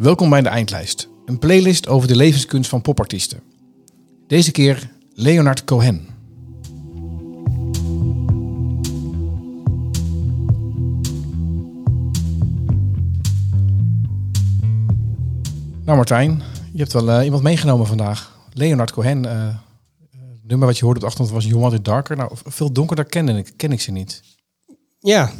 Welkom 0.00 0.30
bij 0.30 0.42
de 0.42 0.48
Eindlijst, 0.48 1.08
een 1.24 1.38
playlist 1.38 1.88
over 1.88 2.08
de 2.08 2.16
levenskunst 2.16 2.70
van 2.70 2.80
popartiesten. 2.80 3.42
Deze 4.26 4.50
keer 4.50 4.90
Leonard 5.12 5.64
Cohen. 5.64 6.06
Nou 15.84 15.96
Martijn, 15.96 16.42
je 16.72 16.78
hebt 16.78 16.92
wel 16.92 17.10
eh, 17.10 17.24
iemand 17.24 17.42
meegenomen 17.42 17.86
vandaag. 17.86 18.38
Leonard 18.52 18.92
Cohen, 18.92 19.24
eh, 19.24 19.54
het 20.10 20.46
nummer 20.46 20.66
wat 20.66 20.78
je 20.78 20.84
hoorde 20.84 21.00
op 21.00 21.06
de 21.06 21.10
achtergrond 21.10 21.42
was 21.42 21.50
You 21.50 21.60
Want 21.60 21.74
It 21.74 21.84
Darker. 21.84 22.16
Nou, 22.16 22.30
veel 22.34 22.72
donkerder 22.72 23.04
ken 23.04 23.28
ik, 23.28 23.52
ken 23.56 23.72
ik 23.72 23.80
ze 23.80 23.90
niet. 23.90 24.22
Ja, 24.98 25.32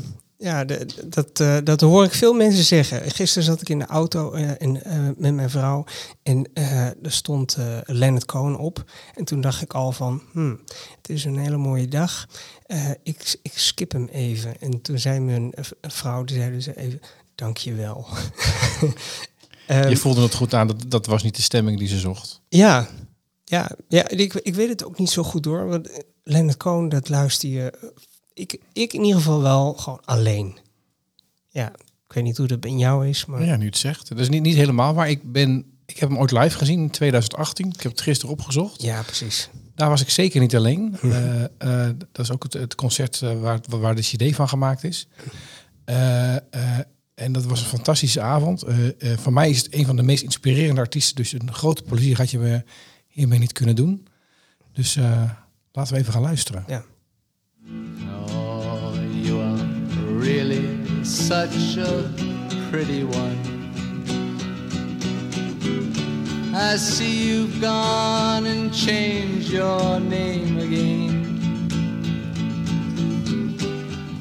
ja 0.42 0.64
de- 0.64 0.86
dat, 1.04 1.40
eh, 1.40 1.56
dat 1.64 1.80
hoor 1.80 2.04
ik 2.04 2.12
veel 2.12 2.32
mensen 2.32 2.64
zeggen. 2.64 3.10
Gisteren 3.10 3.44
zat 3.44 3.60
ik 3.60 3.68
in 3.68 3.78
de 3.78 3.86
auto 3.86 4.32
en, 4.32 4.84
eh, 4.84 4.98
met 5.16 5.34
mijn 5.34 5.50
vrouw 5.50 5.84
en 6.22 6.48
er 6.54 7.12
stond 7.12 7.56
Leonard 7.86 8.24
Cohen 8.24 8.56
op. 8.58 8.84
En 9.14 9.24
toen 9.24 9.40
dacht 9.40 9.62
ik 9.62 9.72
al 9.74 9.92
van, 9.92 10.22
hmm, 10.32 10.60
het 10.96 11.08
is 11.08 11.24
een 11.24 11.38
hele 11.38 11.56
mooie 11.56 11.88
dag. 11.88 12.26
Ik, 13.02 13.38
ik 13.42 13.52
skip 13.58 13.92
hem 13.92 14.08
even. 14.12 14.60
En 14.60 14.82
toen 14.82 14.98
zei 14.98 15.20
mijn 15.20 15.52
vrouw, 15.80 16.24
die 16.24 16.36
zei 16.36 16.50
dus 16.52 16.66
even, 16.66 17.00
dank 17.34 17.56
je 17.56 17.74
wel. 17.74 18.06
Ehm, 19.66 19.88
Je 19.88 19.96
voelde 19.96 20.22
het 20.22 20.34
goed 20.34 20.54
aan, 20.54 20.66
dat, 20.66 20.84
dat 20.88 21.06
was 21.06 21.22
niet 21.22 21.36
de 21.36 21.42
stemming 21.42 21.78
die 21.78 21.88
ze 21.88 21.98
zocht. 21.98 22.40
Ja, 22.48 22.88
ja, 23.44 23.70
ja 23.88 24.08
ik, 24.08 24.34
ik 24.34 24.54
weet 24.54 24.68
het 24.68 24.84
ook 24.84 24.98
niet 24.98 25.10
zo 25.10 25.22
goed 25.22 25.42
door. 25.42 25.66
Want 25.66 25.88
Leonard 26.24 26.56
Cohen, 26.56 26.88
dat 26.88 27.08
luister 27.08 27.48
je... 27.48 27.92
Ik, 28.40 28.60
ik 28.72 28.92
in 28.92 29.04
ieder 29.04 29.20
geval 29.20 29.42
wel 29.42 29.74
gewoon 29.74 30.00
alleen. 30.04 30.58
Ja, 31.48 31.72
ik 32.06 32.12
weet 32.12 32.24
niet 32.24 32.36
hoe 32.36 32.46
dat 32.46 32.60
bij 32.60 32.70
jou 32.70 33.08
is, 33.08 33.26
maar... 33.26 33.44
Ja, 33.44 33.56
nu 33.56 33.66
het 33.66 33.76
zegt. 33.76 34.08
Dat 34.08 34.18
is 34.18 34.28
niet, 34.28 34.42
niet 34.42 34.56
helemaal 34.56 34.94
waar. 34.94 35.10
Ik, 35.10 35.32
ben, 35.32 35.64
ik 35.86 35.98
heb 35.98 36.08
hem 36.08 36.18
ooit 36.18 36.30
live 36.30 36.58
gezien 36.58 36.80
in 36.80 36.90
2018. 36.90 37.68
Ik 37.68 37.80
heb 37.80 37.92
het 37.92 38.00
gisteren 38.00 38.34
opgezocht. 38.34 38.82
Ja, 38.82 39.02
precies. 39.02 39.50
Daar 39.74 39.88
was 39.88 40.00
ik 40.00 40.10
zeker 40.10 40.40
niet 40.40 40.56
alleen. 40.56 40.96
Eh, 41.02 41.44
eh, 41.44 41.96
dat 42.12 42.24
is 42.24 42.30
ook 42.30 42.42
het, 42.42 42.52
het 42.52 42.74
concert 42.74 43.22
eh, 43.22 43.40
waar, 43.40 43.60
waar 43.68 43.94
de 43.94 44.02
CD 44.02 44.34
van 44.34 44.48
gemaakt 44.48 44.84
is. 44.84 45.08
En 47.14 47.32
dat 47.32 47.44
was 47.44 47.60
een 47.60 47.66
fantastische 47.66 48.20
avond. 48.20 48.64
Voor 48.98 49.32
mij 49.32 49.50
is 49.50 49.58
het 49.58 49.74
een 49.74 49.86
van 49.86 49.96
de 49.96 50.02
meest 50.02 50.22
inspirerende 50.22 50.80
artiesten. 50.80 51.16
Dus 51.16 51.32
een 51.32 51.54
grote 51.54 51.82
plezier 51.82 52.16
had 52.16 52.30
je 52.30 52.38
me 52.38 52.64
hiermee 53.06 53.38
niet 53.38 53.52
kunnen 53.52 53.76
doen. 53.76 54.06
Dus 54.72 54.94
laten 55.72 55.94
we 55.94 56.00
even 56.00 56.12
gaan 56.12 56.22
luisteren. 56.22 56.64
Ja. 56.68 56.84
Such 61.10 61.76
a 61.76 62.08
pretty 62.70 63.02
one. 63.02 63.36
I 66.54 66.76
see 66.76 67.26
you've 67.28 67.60
gone 67.60 68.46
and 68.46 68.72
changed 68.72 69.50
your 69.50 69.98
name 69.98 70.58
again. 70.58 71.26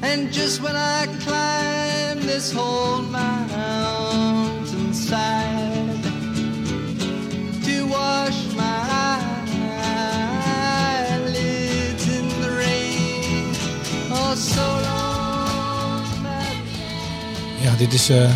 And 0.02 0.32
just 0.32 0.60
when 0.62 0.74
I 0.74 1.06
climb 1.20 2.26
this 2.26 2.50
whole 2.52 3.02
mountainside 3.02 6.02
to 7.64 7.86
wash 7.86 8.52
my 8.54 9.20
eyelids 11.12 12.08
in 12.18 12.28
the 12.40 12.50
rain, 12.58 13.54
oh 14.10 14.34
so 14.34 14.79
dit 17.80 17.92
is 17.92 18.08
eh, 18.08 18.30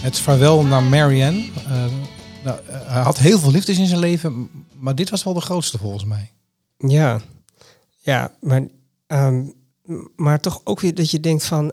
het 0.00 0.18
vaarwel 0.18 0.64
naar 0.64 0.82
Marianne. 0.82 1.44
Eh, 1.66 1.84
nou, 2.44 2.58
eh, 2.66 2.80
hij 2.86 3.02
had 3.02 3.18
heel 3.18 3.38
veel 3.38 3.50
liefdes 3.50 3.78
in 3.78 3.86
zijn 3.86 4.00
leven, 4.00 4.50
maar 4.78 4.94
dit 4.94 5.10
was 5.10 5.24
wel 5.24 5.34
de 5.34 5.40
grootste 5.40 5.78
volgens 5.78 6.04
mij. 6.04 6.32
Ja, 6.78 7.20
ja 7.98 8.32
maar, 8.40 8.66
ehm, 9.06 9.44
maar 10.16 10.40
toch 10.40 10.60
ook 10.64 10.80
weer 10.80 10.94
dat 10.94 11.10
je 11.10 11.20
denkt 11.20 11.44
van... 11.44 11.72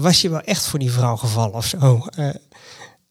was 0.00 0.20
je 0.20 0.30
wel 0.30 0.40
echt 0.40 0.66
voor 0.66 0.78
die 0.78 0.92
vrouw 0.92 1.16
gevallen 1.16 1.54
of 1.54 1.66
zo? 1.66 2.06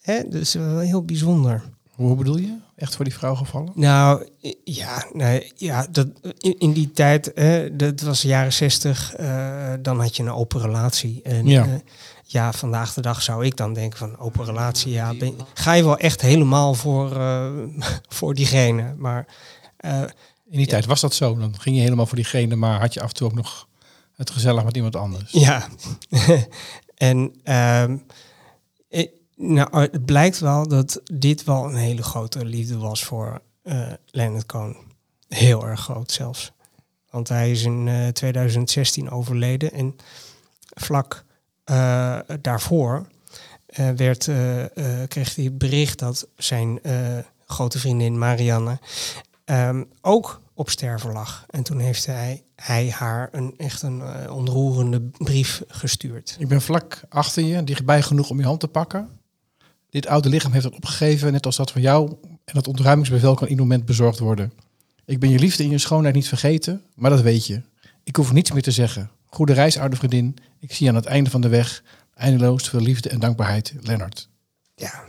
Hè? 0.01 0.27
Dus 0.27 0.53
wel 0.53 0.79
heel 0.79 1.03
bijzonder. 1.03 1.63
Hoe 1.95 2.15
bedoel 2.15 2.37
je? 2.37 2.57
Echt 2.75 2.95
voor 2.95 3.05
die 3.05 3.13
vrouw 3.13 3.35
gevallen? 3.35 3.71
Nou, 3.75 4.27
ja, 4.63 5.05
nee, 5.13 5.51
ja 5.55 5.87
dat, 5.91 6.07
in, 6.37 6.59
in 6.59 6.73
die 6.73 6.91
tijd, 6.91 7.31
hè, 7.35 7.75
dat 7.75 8.01
was 8.01 8.21
de 8.21 8.27
jaren 8.27 8.53
zestig, 8.53 9.15
eh, 9.15 9.73
dan 9.81 9.99
had 9.99 10.15
je 10.15 10.23
een 10.23 10.31
open 10.31 10.61
relatie. 10.61 11.21
En, 11.23 11.47
Ja. 11.47 11.65
ja. 11.65 11.81
Ja, 12.31 12.53
vandaag 12.53 12.93
de 12.93 13.01
dag 13.01 13.21
zou 13.21 13.45
ik 13.45 13.55
dan 13.57 13.73
denken 13.73 13.99
van 13.99 14.17
open 14.17 14.45
relatie, 14.45 14.91
ja, 14.91 15.13
ben- 15.13 15.35
ga 15.53 15.73
je 15.73 15.83
wel 15.83 15.97
echt 15.97 16.21
helemaal 16.21 16.73
voor, 16.73 17.15
eh, 17.15 17.51
voor 18.17 18.33
diegene. 18.33 18.93
Maar 18.97 19.27
eh, 19.77 20.01
In 20.49 20.57
die 20.57 20.67
tijd 20.67 20.85
was 20.85 21.01
dat 21.01 21.13
zo. 21.13 21.37
Dan 21.37 21.59
ging 21.59 21.75
je 21.75 21.81
helemaal 21.81 22.05
voor 22.05 22.15
diegene, 22.15 22.55
maar 22.55 22.79
had 22.79 22.93
je 22.93 23.01
af 23.01 23.07
en 23.09 23.13
toe 23.15 23.27
ook 23.27 23.33
nog 23.35 23.67
het 24.15 24.29
gezellig 24.29 24.63
met 24.63 24.75
iemand 24.75 24.95
anders. 24.95 25.31
ja, 25.31 25.67
en 26.97 27.33
ehm, 27.43 27.97
eh, 28.89 29.07
nou, 29.35 29.81
het 29.81 30.05
blijkt 30.05 30.39
wel 30.39 30.67
dat 30.67 31.01
dit 31.13 31.43
wel 31.43 31.65
een 31.65 31.75
hele 31.75 32.03
grote 32.03 32.45
liefde 32.45 32.77
was 32.77 33.03
voor 33.03 33.41
eh 33.63 33.91
Leonard 34.05 34.45
Cohen. 34.45 34.75
Heel 35.27 35.65
erg 35.67 35.79
groot 35.79 36.11
zelfs. 36.11 36.51
Want 37.09 37.27
hij 37.29 37.51
is 37.51 37.63
in 37.63 37.87
eh, 37.87 38.07
2016 38.07 39.09
overleden 39.11 39.71
en 39.71 39.95
vlak 40.75 41.23
daarvoor 42.41 43.07
eh, 43.69 43.89
werd, 43.89 44.27
eh, 44.27 44.63
eh, 44.63 45.07
kreeg 45.07 45.35
hij 45.35 45.53
bericht 45.53 45.99
dat 45.99 46.27
zijn 46.37 46.79
eh, 46.83 47.17
grote 47.45 47.79
vriendin 47.79 48.17
Marianne 48.17 48.79
ehm, 49.45 49.83
ook 50.01 50.41
op 50.53 50.69
sterven 50.69 51.11
lag. 51.11 51.45
En 51.49 51.63
toen 51.63 51.79
heeft 51.79 52.05
hij, 52.05 52.43
hij 52.55 52.89
haar 52.89 53.29
een 53.31 53.53
echt 53.57 53.81
een 53.81 54.01
eh, 54.01 54.35
ontroerende 54.35 55.01
brief 55.01 55.63
gestuurd. 55.67 56.35
Ik 56.39 56.47
ben 56.47 56.61
vlak 56.61 57.01
achter 57.09 57.43
je, 57.43 57.63
dichtbij 57.63 58.01
genoeg 58.01 58.29
om 58.29 58.39
je 58.39 58.45
hand 58.45 58.59
te 58.59 58.67
pakken. 58.67 59.09
Dit 59.89 60.07
oude 60.07 60.29
lichaam 60.29 60.51
heeft 60.51 60.65
het 60.65 60.75
opgegeven, 60.75 61.31
net 61.31 61.45
als 61.45 61.55
dat 61.55 61.71
van 61.71 61.81
jou. 61.81 62.09
En 62.21 62.53
dat 62.53 62.67
ontruimingsbevel 62.67 63.33
kan 63.33 63.47
ieder 63.47 63.65
moment 63.65 63.85
bezorgd 63.85 64.19
worden. 64.19 64.53
Ik 65.05 65.19
ben 65.19 65.29
je 65.29 65.39
liefde 65.39 65.63
en 65.63 65.69
je 65.69 65.77
schoonheid 65.77 66.15
niet 66.15 66.27
vergeten, 66.27 66.83
maar 66.95 67.09
dat 67.09 67.21
weet 67.21 67.45
je. 67.45 67.61
Ik 68.03 68.15
hoef 68.15 68.31
niets 68.31 68.51
meer 68.51 68.61
te 68.61 68.71
zeggen. 68.71 69.09
Goede 69.29 69.53
reis, 69.53 69.77
oude 69.77 69.95
vriendin. 69.95 70.35
Ik 70.59 70.73
zie 70.73 70.85
je 70.85 70.91
aan 70.91 70.97
het 70.97 71.05
einde 71.05 71.29
van 71.29 71.41
de 71.41 71.47
weg 71.49 71.83
eindeloos 72.13 72.69
veel 72.69 72.79
liefde 72.81 73.09
en 73.09 73.19
dankbaarheid, 73.19 73.73
Lennart. 73.81 74.29
Ja, 74.75 75.03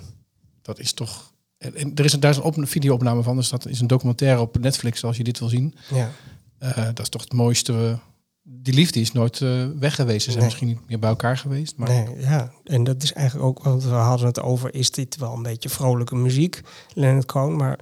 Dat 0.63 0.79
is 0.79 0.93
toch... 0.93 1.33
En, 1.59 1.95
er 1.95 2.05
is 2.05 2.13
een, 2.13 2.21
daar 2.21 2.31
is 2.31 2.37
een 2.37 2.43
op- 2.43 2.57
video-opname 2.69 3.23
van, 3.23 3.37
dus 3.37 3.49
dat 3.49 3.67
is 3.67 3.81
een 3.81 3.87
documentaire 3.87 4.41
op 4.41 4.59
Netflix 4.59 5.05
als 5.05 5.17
je 5.17 5.25
dit 5.25 5.39
wil 5.39 5.49
zien. 5.49 5.75
ja. 5.91 6.11
Eh, 6.59 6.77
dat 6.85 6.99
is 6.99 7.09
toch 7.09 7.23
het 7.23 7.33
mooiste. 7.33 7.99
die 8.43 8.75
liefde 8.75 9.01
is 9.01 9.13
nooit 9.13 9.41
eh, 9.41 9.67
weg 9.79 9.95
geweest. 9.95 10.25
Ze 10.25 10.31
zijn 10.31 10.37
Nee. 10.37 10.45
misschien 10.45 10.67
niet 10.69 10.89
meer 10.89 10.99
bij 10.99 11.09
elkaar 11.11 11.39
geweest. 11.39 11.77
Maar 11.77 11.89
Nee, 11.89 12.19
ja. 12.21 12.53
En 12.65 12.85
dat 12.85 13.03
is 13.03 13.13
eigenlijk 13.13 13.47
ook, 13.47 13.63
want 13.65 13.83
we 13.83 13.89
hadden 13.91 14.27
het 14.27 14.41
over, 14.41 14.75
is 14.75 14.91
dit 14.91 15.17
wel 15.17 15.33
een 15.33 15.43
beetje 15.43 15.69
vrolijke 15.69 16.17
muziek, 16.17 16.61
Leonard 16.95 17.27
Cohen, 17.27 17.57
maar 17.57 17.79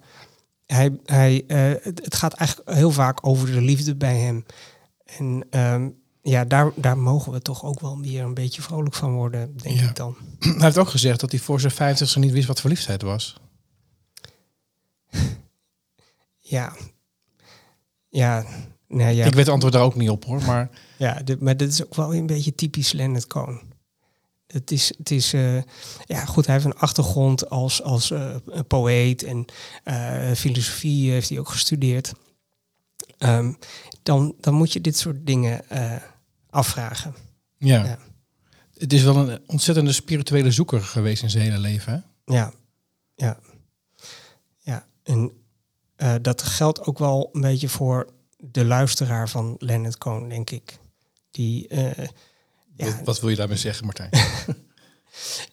hij, 0.67 0.99
hij, 1.05 1.45
eh, 1.47 1.85
het, 1.85 2.05
het 2.05 2.15
gaat 2.15 2.33
eigenlijk 2.33 2.71
heel 2.71 2.91
vaak 2.91 3.27
over 3.27 3.53
de 3.53 3.61
liefde 3.61 3.97
bij 3.97 4.17
hem. 4.19 4.45
En 5.19 5.47
ehm, 5.51 5.89
ja, 6.23 6.45
daar, 6.45 6.73
daar 6.77 6.99
mogen 6.99 7.33
we 7.33 7.43
toch 7.43 7.65
ook 7.65 7.81
wel 7.81 8.01
weer 8.01 8.23
een 8.23 8.35
beetje 8.35 8.63
vrolijk 8.63 8.95
van 8.95 9.13
worden, 9.13 9.57
denk 9.57 9.77
Ja. 9.81 9.89
ik 9.89 9.97
dan. 9.97 10.17
hij 10.39 10.55
heeft 10.59 10.79
ook 10.79 10.89
gezegd 10.89 11.21
dat 11.21 11.31
hij 11.31 11.41
voor 11.41 11.61
zijn 11.61 11.73
vijftigste 11.73 12.19
niet 12.19 12.33
wist 12.33 12.47
wat 12.47 12.61
verliefdheid 12.61 13.03
was. 13.03 13.37
Ja. 16.39 16.73
Ja, 18.09 18.45
nou 18.89 19.11
ja. 19.13 19.25
Ik 19.25 19.35
weet 19.35 19.45
het 19.45 19.49
antwoord 19.49 19.73
daar 19.75 19.83
ook 19.83 19.95
niet 19.95 20.11
op 20.11 20.25
hoor. 20.25 20.43
Maar 20.43 20.71
Ja, 20.99 21.15
dit, 21.23 21.41
maar 21.41 21.57
dit 21.57 21.73
is 21.73 21.85
ook 21.85 21.95
wel 21.95 22.15
een 22.15 22.27
beetje 22.27 22.55
typisch 22.55 22.93
Leonard 22.93 23.27
Cohen. 23.27 23.61
Het 24.47 24.71
is, 24.71 24.93
het 24.99 25.11
is 25.11 25.33
eh, 25.33 25.57
ja 26.07 26.25
goed, 26.25 26.47
hij 26.47 26.55
heeft 26.55 26.67
een 26.67 26.79
achtergrond 26.79 27.51
als, 27.51 27.83
als 27.83 28.11
eh, 28.11 28.35
poëet 28.69 29.23
en 29.23 29.45
eh, 29.85 30.33
filosofie 30.33 31.11
heeft 31.11 31.29
hij 31.29 31.39
ook 31.39 31.49
gestudeerd. 31.49 32.13
Ehm, 33.19 33.53
dan, 34.03 34.35
dan 34.41 34.55
moet 34.55 34.73
je 34.73 34.81
dit 34.81 34.97
soort 34.97 35.27
dingen 35.27 35.71
eh, 35.71 35.93
afvragen. 36.51 37.15
ja. 37.57 37.85
Ja. 37.85 37.99
het 38.75 38.93
is 38.93 39.03
wel 39.03 39.17
een 39.17 39.41
ontzettende 39.47 39.93
spirituele 39.93 40.51
zoeker 40.51 40.81
geweest 40.81 41.23
in 41.23 41.31
zijn 41.31 41.43
hele 41.45 41.59
leven. 41.59 41.93
Hè? 41.93 42.35
Ja, 42.35 42.53
ja, 43.15 43.39
ja. 44.59 44.87
En 45.03 45.33
eh, 45.97 46.15
dat 46.23 46.43
geldt 46.43 46.87
ook 46.87 46.99
wel 46.99 47.29
een 47.33 47.41
beetje 47.41 47.69
voor 47.69 48.09
de 48.37 48.65
luisteraar 48.65 49.29
van 49.29 49.57
Leonard 49.59 49.99
Cohen, 49.99 50.29
denk 50.29 50.51
ik. 50.51 50.79
Die, 51.31 51.69
eh, 51.69 52.07
ja, 52.77 52.85
Wat, 52.85 53.01
wat 53.05 53.21
wil 53.21 53.31
je 53.31 53.37
daarmee 53.37 53.57
zeggen, 53.57 53.85
Martijn? 53.85 54.11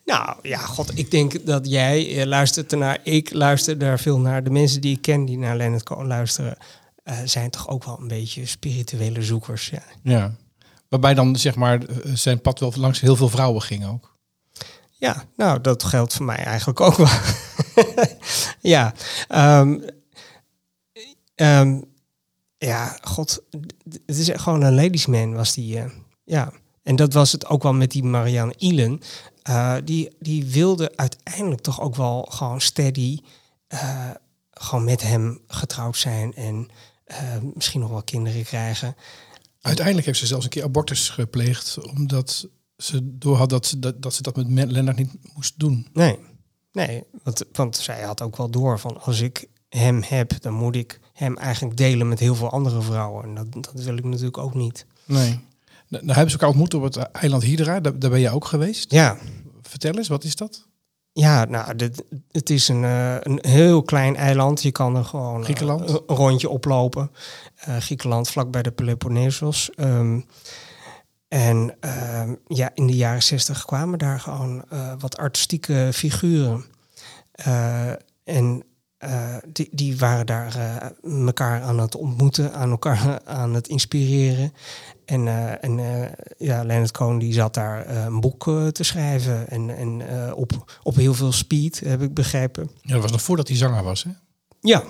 Nou 0.05 0.37
ja, 0.41 0.57
god, 0.57 0.97
ik 0.97 1.11
denk 1.11 1.45
dat 1.45 1.69
jij 1.69 2.25
luistert 2.25 2.71
ernaar. 2.71 2.99
Ik 3.03 3.33
luister 3.33 3.77
daar 3.77 3.99
veel 3.99 4.19
naar. 4.19 4.43
De 4.43 4.49
mensen 4.49 4.81
die 4.81 4.95
ik 4.95 5.01
ken 5.01 5.25
die 5.25 5.37
naar 5.37 5.57
Leonard 5.57 5.83
Cohen 5.83 6.07
luisteren, 6.07 6.57
eh, 7.05 7.17
zijn 7.25 7.49
toch 7.49 7.67
ook 7.67 7.83
wel 7.83 7.99
een 7.99 8.07
beetje 8.07 8.45
spirituele 8.45 9.21
zoekers. 9.21 9.69
Ja, 9.69 9.83
ja. 10.03 10.35
Waarbij 10.89 11.13
dan 11.13 11.35
zeg 11.35 11.55
maar 11.55 11.83
eh, 11.83 12.13
zijn 12.13 12.41
pad 12.41 12.59
wel 12.59 12.73
langs 12.75 12.99
heel 12.99 13.15
veel 13.15 13.29
vrouwen 13.29 13.61
ging 13.61 13.85
ook. 13.85 14.17
Ja, 14.91 15.23
nou, 15.35 15.61
dat 15.61 15.83
geldt 15.83 16.13
voor 16.13 16.25
mij 16.25 16.37
eigenlijk 16.37 16.79
ook 16.79 16.95
wel. 16.95 17.07
ja, 18.73 18.93
ehm, 19.27 19.79
ehm, 21.35 21.81
ja, 22.57 22.97
god, 23.01 23.43
het 24.05 24.17
is 24.17 24.29
echt 24.29 24.41
gewoon 24.41 24.61
een 24.61 24.75
ladiesman 24.75 25.33
was 25.33 25.53
die. 25.53 25.79
eh, 25.79 25.91
ja, 26.23 26.51
en 26.83 26.95
dat 26.95 27.13
was 27.13 27.31
het 27.31 27.47
ook 27.47 27.63
wel 27.63 27.73
met 27.73 27.91
die 27.91 28.03
Marianne 28.03 28.53
Ilen. 28.57 29.01
Die, 29.83 30.15
die 30.19 30.45
wilde 30.45 30.91
uiteindelijk 30.95 31.61
toch 31.61 31.81
ook 31.81 31.95
wel 31.95 32.27
gewoon 32.31 32.61
steady 32.61 33.19
gewoon 34.51 34.83
met 34.83 35.01
hem 35.01 35.39
getrouwd 35.47 35.97
zijn 35.97 36.33
en 36.33 36.69
misschien 37.53 37.79
nog 37.79 37.89
wel 37.89 38.03
kinderen 38.03 38.43
krijgen. 38.43 38.95
Uiteindelijk 39.61 40.05
heeft 40.05 40.19
ze 40.19 40.25
zelfs 40.25 40.43
een 40.43 40.49
keer 40.49 40.63
abortus 40.63 41.09
gepleegd, 41.09 41.79
omdat 41.79 42.47
ze 42.77 42.99
door 43.17 43.37
had 43.37 43.49
dat 43.49 43.65
ze 43.65 43.79
dat, 43.79 44.01
dat, 44.01 44.13
ze 44.13 44.21
dat 44.21 44.47
met 44.47 44.71
Lennart 44.71 44.97
niet 44.97 45.11
moest 45.33 45.59
doen. 45.59 45.87
Nee, 45.93 46.19
nee, 46.71 47.03
want, 47.23 47.43
want 47.51 47.77
zij 47.77 48.01
had 48.01 48.21
ook 48.21 48.37
wel 48.37 48.49
door 48.49 48.79
van 48.79 49.01
als 49.01 49.21
ik 49.21 49.47
hem 49.69 50.03
heb, 50.05 50.41
dan 50.41 50.53
moet 50.53 50.75
ik 50.75 50.99
hem 51.13 51.37
eigenlijk 51.37 51.77
delen 51.77 52.07
met 52.07 52.19
heel 52.19 52.35
veel 52.35 52.51
andere 52.51 52.81
vrouwen. 52.81 53.23
En 53.23 53.35
dat, 53.35 53.53
dat 53.53 53.83
wil 53.83 53.97
ik 53.97 54.03
natuurlijk 54.03 54.37
ook 54.37 54.53
niet. 54.53 54.85
Nee. 55.05 55.39
Nou, 55.87 56.03
nou 56.03 56.15
hebben 56.15 56.29
ze 56.29 56.31
elkaar 56.31 56.49
ontmoet 56.49 56.73
op 56.73 56.83
het 56.83 56.97
eiland 56.97 57.43
Hydra. 57.43 57.79
Daar, 57.79 57.99
daar 57.99 58.09
ben 58.09 58.19
je 58.19 58.29
ook 58.29 58.45
geweest. 58.45 58.91
Ja, 58.91 59.17
Vertel 59.69 59.93
eens, 59.93 60.07
wat 60.07 60.23
is 60.23 60.35
dat? 60.35 60.67
Ja 61.17 61.45
nou, 61.45 61.75
dit, 61.75 62.03
het 62.31 62.49
is 62.49 62.67
een, 62.67 62.83
eh, 62.83 63.15
een 63.19 63.39
heel 63.41 63.83
klein 63.83 64.15
eiland. 64.15 64.61
Je 64.61 64.71
kan 64.71 64.95
er 64.95 65.05
gewoon 65.05 65.45
eh, 65.45 65.59
een 65.59 66.01
rondje 66.07 66.49
oplopen. 66.49 67.11
Eh, 67.55 67.77
Griekenland, 67.77 68.29
vlak 68.29 68.51
bij 68.51 68.61
de 68.61 68.71
Peloponnesos. 68.71 69.69
Ehm, 69.75 70.19
en 71.27 71.75
ehm, 71.79 72.35
ja, 72.47 72.71
in 72.73 72.87
de 72.87 72.95
jaren 72.95 73.23
zestig 73.23 73.65
kwamen 73.65 73.99
daar 73.99 74.19
gewoon 74.19 74.63
wat 74.99 75.17
artistieke 75.17 75.89
figuren. 75.93 76.65
En 78.23 78.63
eh, 79.05 79.35
die, 79.51 79.69
die 79.71 79.97
waren 79.97 80.25
daar 80.25 80.55
eh, 80.55 81.25
elkaar 81.25 81.61
aan 81.61 81.79
het 81.79 81.95
ontmoeten, 81.95 82.53
aan 82.53 82.69
elkaar 82.69 83.21
aan 83.25 83.53
het 83.53 83.67
inspireren. 83.67 84.53
En, 85.05 85.27
eh, 85.27 85.63
en 85.63 85.79
ja, 86.37 86.63
Leonard 86.63 86.91
Cohen 86.91 87.17
die 87.17 87.33
zat 87.33 87.53
daar 87.53 87.89
een 88.05 88.19
boek 88.19 88.43
te 88.71 88.83
schrijven. 88.83 89.49
En, 89.49 89.77
en 89.77 90.01
op, 90.33 90.77
op 90.83 90.95
heel 90.95 91.13
veel 91.13 91.31
speed, 91.31 91.79
heb 91.79 92.01
ik 92.01 92.13
begrepen. 92.13 92.69
Ja, 92.81 92.93
dat 92.93 93.01
was 93.01 93.11
nog 93.11 93.21
voordat 93.21 93.47
hij 93.47 93.57
zanger 93.57 93.83
was, 93.83 94.03
hè? 94.03 94.09
Ja, 94.59 94.83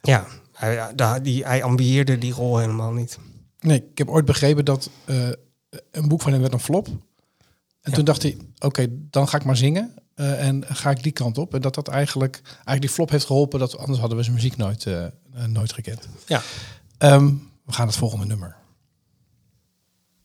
ja. 0.00 0.26
Hij, 0.52 0.94
daar- 0.94 1.22
die, 1.22 1.44
hij 1.44 1.62
ambieerde 1.62 2.18
die 2.18 2.32
rol 2.32 2.58
helemaal 2.58 2.92
niet. 2.92 3.18
Nee, 3.60 3.84
ik 3.90 3.98
heb 3.98 4.08
ooit 4.08 4.24
begrepen 4.24 4.64
dat 4.64 4.90
een 5.90 6.08
boek 6.08 6.22
van 6.22 6.32
hem 6.32 6.40
werd 6.40 6.52
een 6.52 6.60
flop. 6.60 6.86
En 6.86 6.94
Ja. 7.90 7.92
toen 7.92 8.04
dacht 8.04 8.22
hij, 8.22 8.36
oké, 8.58 8.86
dan 8.90 9.28
ga 9.28 9.36
ik 9.38 9.44
maar 9.44 9.56
zingen. 9.56 9.94
Eh, 10.18 10.46
en 10.46 10.64
ga 10.68 10.90
ik 10.90 11.02
die 11.02 11.12
kant 11.12 11.38
op. 11.38 11.54
En 11.54 11.60
dat 11.60 11.74
dat 11.74 11.88
eigenlijk, 11.88 12.40
eigenlijk 12.44 12.80
die 12.80 12.90
flop 12.90 13.10
heeft 13.10 13.26
geholpen. 13.26 13.58
Dat, 13.58 13.78
anders 13.78 13.98
hadden 13.98 14.16
we 14.18 14.22
zijn 14.22 14.34
muziek 14.34 14.56
nooit, 14.56 14.86
eh, 14.86 15.04
eh, 15.04 15.10
nooit 15.48 15.72
gekend. 15.72 16.08
Ja. 16.26 16.42
Ehm, 16.98 17.26
we 17.64 17.72
gaan 17.72 17.86
het 17.86 17.96
volgende 17.96 18.26
nummer. 18.26 18.56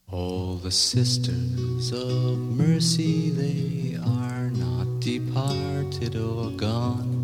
All 0.06 0.60
the 0.62 0.70
sisters 0.70 1.92
of 1.92 2.38
mercy, 2.56 3.34
they 3.36 4.00
are 4.06 4.50
not 4.50 5.02
departed 5.02 6.16
or 6.16 6.52
gone. 6.58 7.22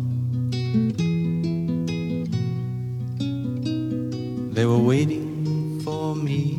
They 4.52 4.66
were 4.66 4.82
waiting 4.82 5.80
for 5.82 6.16
me 6.16 6.58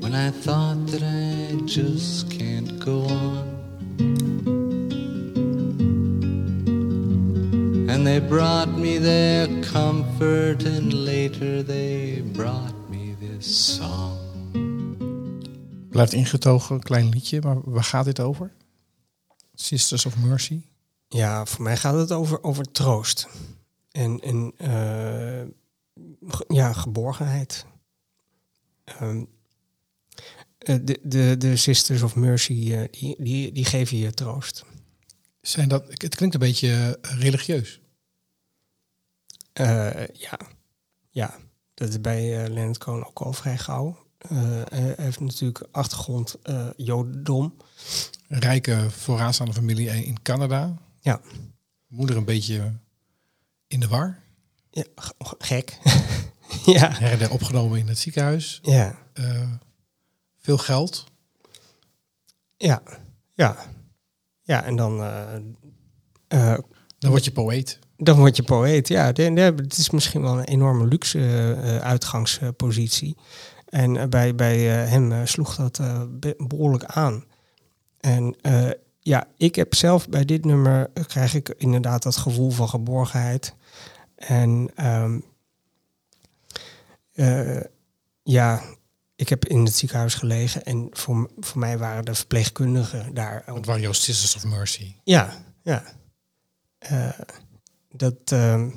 when 0.00 0.14
I 0.14 0.30
thought 0.42 0.90
that 0.90 1.02
I 1.02 1.62
just 1.64 2.26
can't 2.36 2.82
go 2.82 3.02
on. 3.02 4.59
And 7.90 8.04
they 8.04 8.20
brought 8.20 8.78
me 8.78 9.00
their 9.00 9.48
comfort, 9.72 10.64
and 10.64 10.92
later 10.92 11.64
they 11.64 12.22
brought 12.32 12.88
me 12.88 13.16
this 13.18 13.74
song. 13.74 14.18
Blijft 15.90 16.12
ingetogen, 16.12 16.74
een 16.74 16.82
klein 16.82 17.08
liedje. 17.08 17.40
Maar 17.40 17.56
waar 17.64 17.84
gaat 17.84 18.04
dit 18.04 18.20
over? 18.20 18.52
Sisters 19.54 20.06
of 20.06 20.16
Mercy. 20.16 20.62
Ja, 21.08 21.46
voor 21.46 21.62
mij 21.62 21.76
gaat 21.76 21.94
het 21.94 22.12
over, 22.12 22.42
over 22.42 22.70
troost. 22.72 23.28
En, 23.90 24.20
en 24.20 24.52
eh, 24.56 25.46
ja, 26.48 26.72
geborgenheid. 26.72 27.66
Ehm, 28.84 29.24
eh, 30.58 30.76
de, 30.82 31.00
de, 31.02 31.34
de 31.38 31.56
Sisters 31.56 32.02
of 32.02 32.16
Mercy, 32.16 32.72
eh, 32.72 32.88
die, 32.90 33.16
die, 33.18 33.52
die 33.52 33.64
geven 33.64 33.96
je 33.96 34.14
troost. 34.14 34.64
Zijn 35.40 35.68
dat, 35.68 35.84
het 35.88 36.14
klinkt 36.14 36.34
een 36.34 36.40
beetje 36.40 36.98
religieus. 37.00 37.79
Eh, 39.52 40.06
ja. 40.06 40.38
ja, 41.10 41.36
dat 41.74 41.88
is 41.88 42.00
bij 42.00 42.44
eh 42.44 42.50
Leonard 42.50 42.78
Cohen 42.78 43.06
ook 43.06 43.18
al 43.20 43.32
vrij 43.32 43.58
gauw. 43.58 44.06
Eh, 44.18 44.62
hij 44.68 44.94
heeft 44.96 45.20
natuurlijk 45.20 45.66
achtergrond 45.70 46.36
jodendom. 46.76 47.56
Rijke 48.28 48.90
vooraanstaande 48.90 49.52
familie 49.52 49.88
in 50.04 50.22
Canada. 50.22 50.76
Ja. 51.00 51.20
Moeder 51.86 52.16
een 52.16 52.24
beetje 52.24 52.72
in 53.66 53.80
de 53.80 53.88
war. 53.88 54.18
Ja, 54.70 54.84
gek. 55.38 55.78
ja, 56.64 56.90
Her 56.90 57.10
en 57.10 57.18
der 57.18 57.30
opgenomen 57.30 57.78
in 57.78 57.88
het 57.88 57.98
ziekenhuis. 57.98 58.58
ja, 58.62 58.98
veel 60.38 60.58
geld. 60.58 61.04
ja, 62.56 62.82
ja. 63.34 63.56
Ja, 64.42 64.64
en 64.64 64.76
dan, 64.76 64.96
Dan 66.98 67.10
word 67.10 67.24
je 67.24 67.32
poëet. 67.32 67.78
Dan 68.02 68.18
word 68.18 68.36
je 68.36 68.42
poëet. 68.42 68.88
Ja, 68.88 69.06
het 69.06 69.78
is 69.78 69.90
misschien 69.90 70.22
wel 70.22 70.38
een 70.38 70.44
enorme 70.44 70.86
luxe 70.86 71.18
eh, 71.18 71.76
eh, 71.76 71.82
uitgangspositie. 71.82 73.16
En 73.68 73.96
eh, 73.96 74.08
bij, 74.08 74.34
bij 74.34 74.58
hem 74.64 75.26
sloeg 75.26 75.56
dat 75.56 75.78
eh, 75.78 76.02
be- 76.08 76.34
behoorlijk 76.38 76.84
aan. 76.84 77.24
En 78.00 78.36
ja, 78.98 79.26
ik 79.36 79.54
heb 79.54 79.74
zelf 79.74 80.08
bij 80.08 80.24
dit 80.24 80.44
nummer 80.44 80.90
krijg 81.06 81.34
ik 81.34 81.54
inderdaad 81.56 82.02
dat 82.02 82.16
gevoel 82.16 82.50
van 82.50 82.68
geborgenheid. 82.68 83.54
En 84.14 84.70
ehm, 84.74 85.20
eh, 87.12 87.60
ja, 88.22 88.62
ik 89.16 89.28
heb 89.28 89.44
in 89.46 89.64
het 89.64 89.74
ziekenhuis 89.74 90.14
gelegen 90.14 90.62
en 90.62 90.88
voor, 90.90 91.30
voor 91.38 91.58
mij 91.60 91.78
waren 91.78 92.04
de 92.04 92.14
verpleegkundigen 92.14 93.14
daar. 93.14 93.42
Dat 93.46 93.66
waren 93.66 93.82
jouw 93.82 93.92
Sisters 93.92 94.36
of 94.36 94.44
Mercy. 94.44 94.94
Ja, 95.04 95.32
ja. 95.62 95.82
Eh, 96.78 97.08
dat, 97.92 98.14
ehm, 98.24 98.68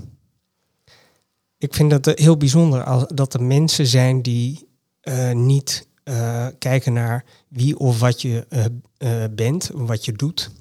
ik 1.57 1.73
vind 1.73 1.89
dat 1.89 2.07
eh, 2.07 2.23
heel 2.23 2.37
bijzonder 2.37 2.83
als, 2.83 3.05
dat 3.07 3.33
er 3.33 3.43
mensen 3.43 3.87
zijn 3.87 4.21
die 4.21 4.67
eh, 5.01 5.31
niet 5.31 5.87
eh, 6.03 6.47
kijken 6.59 6.93
naar 6.93 7.25
wie 7.47 7.77
of 7.77 7.99
wat 7.99 8.21
je 8.21 8.47
bent, 9.35 9.69
wat 9.73 10.05
je 10.05 10.11
doet, 10.11 10.51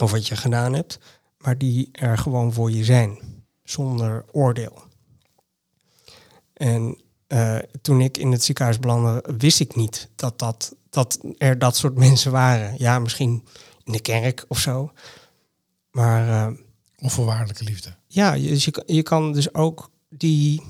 of 0.00 0.10
wat 0.10 0.26
je 0.26 0.36
gedaan 0.36 0.72
hebt, 0.72 0.98
maar 1.38 1.58
die 1.58 1.88
er 1.92 2.18
gewoon 2.18 2.52
voor 2.52 2.70
je 2.70 2.84
zijn, 2.84 3.18
zonder 3.64 4.24
oordeel. 4.30 4.82
En 6.52 6.98
toen 7.82 8.00
ik 8.00 8.16
in 8.16 8.32
het 8.32 8.42
ziekenhuis 8.42 8.78
belandde, 8.78 9.24
wist 9.38 9.60
ik 9.60 9.76
niet 9.76 10.08
dat, 10.14 10.38
dat, 10.38 10.76
dat 10.90 11.18
er 11.38 11.58
dat 11.58 11.76
soort 11.76 11.94
mensen 12.06 12.32
waren. 12.32 12.74
Ja, 12.78 12.98
misschien 12.98 13.44
in 13.84 13.92
de 13.92 14.00
kerk 14.00 14.44
of 14.48 14.58
zo. 14.58 14.92
Maar 15.90 16.28
eh, 16.28 16.54
Onvoorwaardelijke 17.00 17.64
liefde. 17.64 17.94
ja, 18.06 18.32
dus 18.36 18.64
je, 18.64 18.82
je 18.86 19.02
kan 19.02 19.32
dus 19.32 19.54
ook 19.54 19.90
die, 20.08 20.62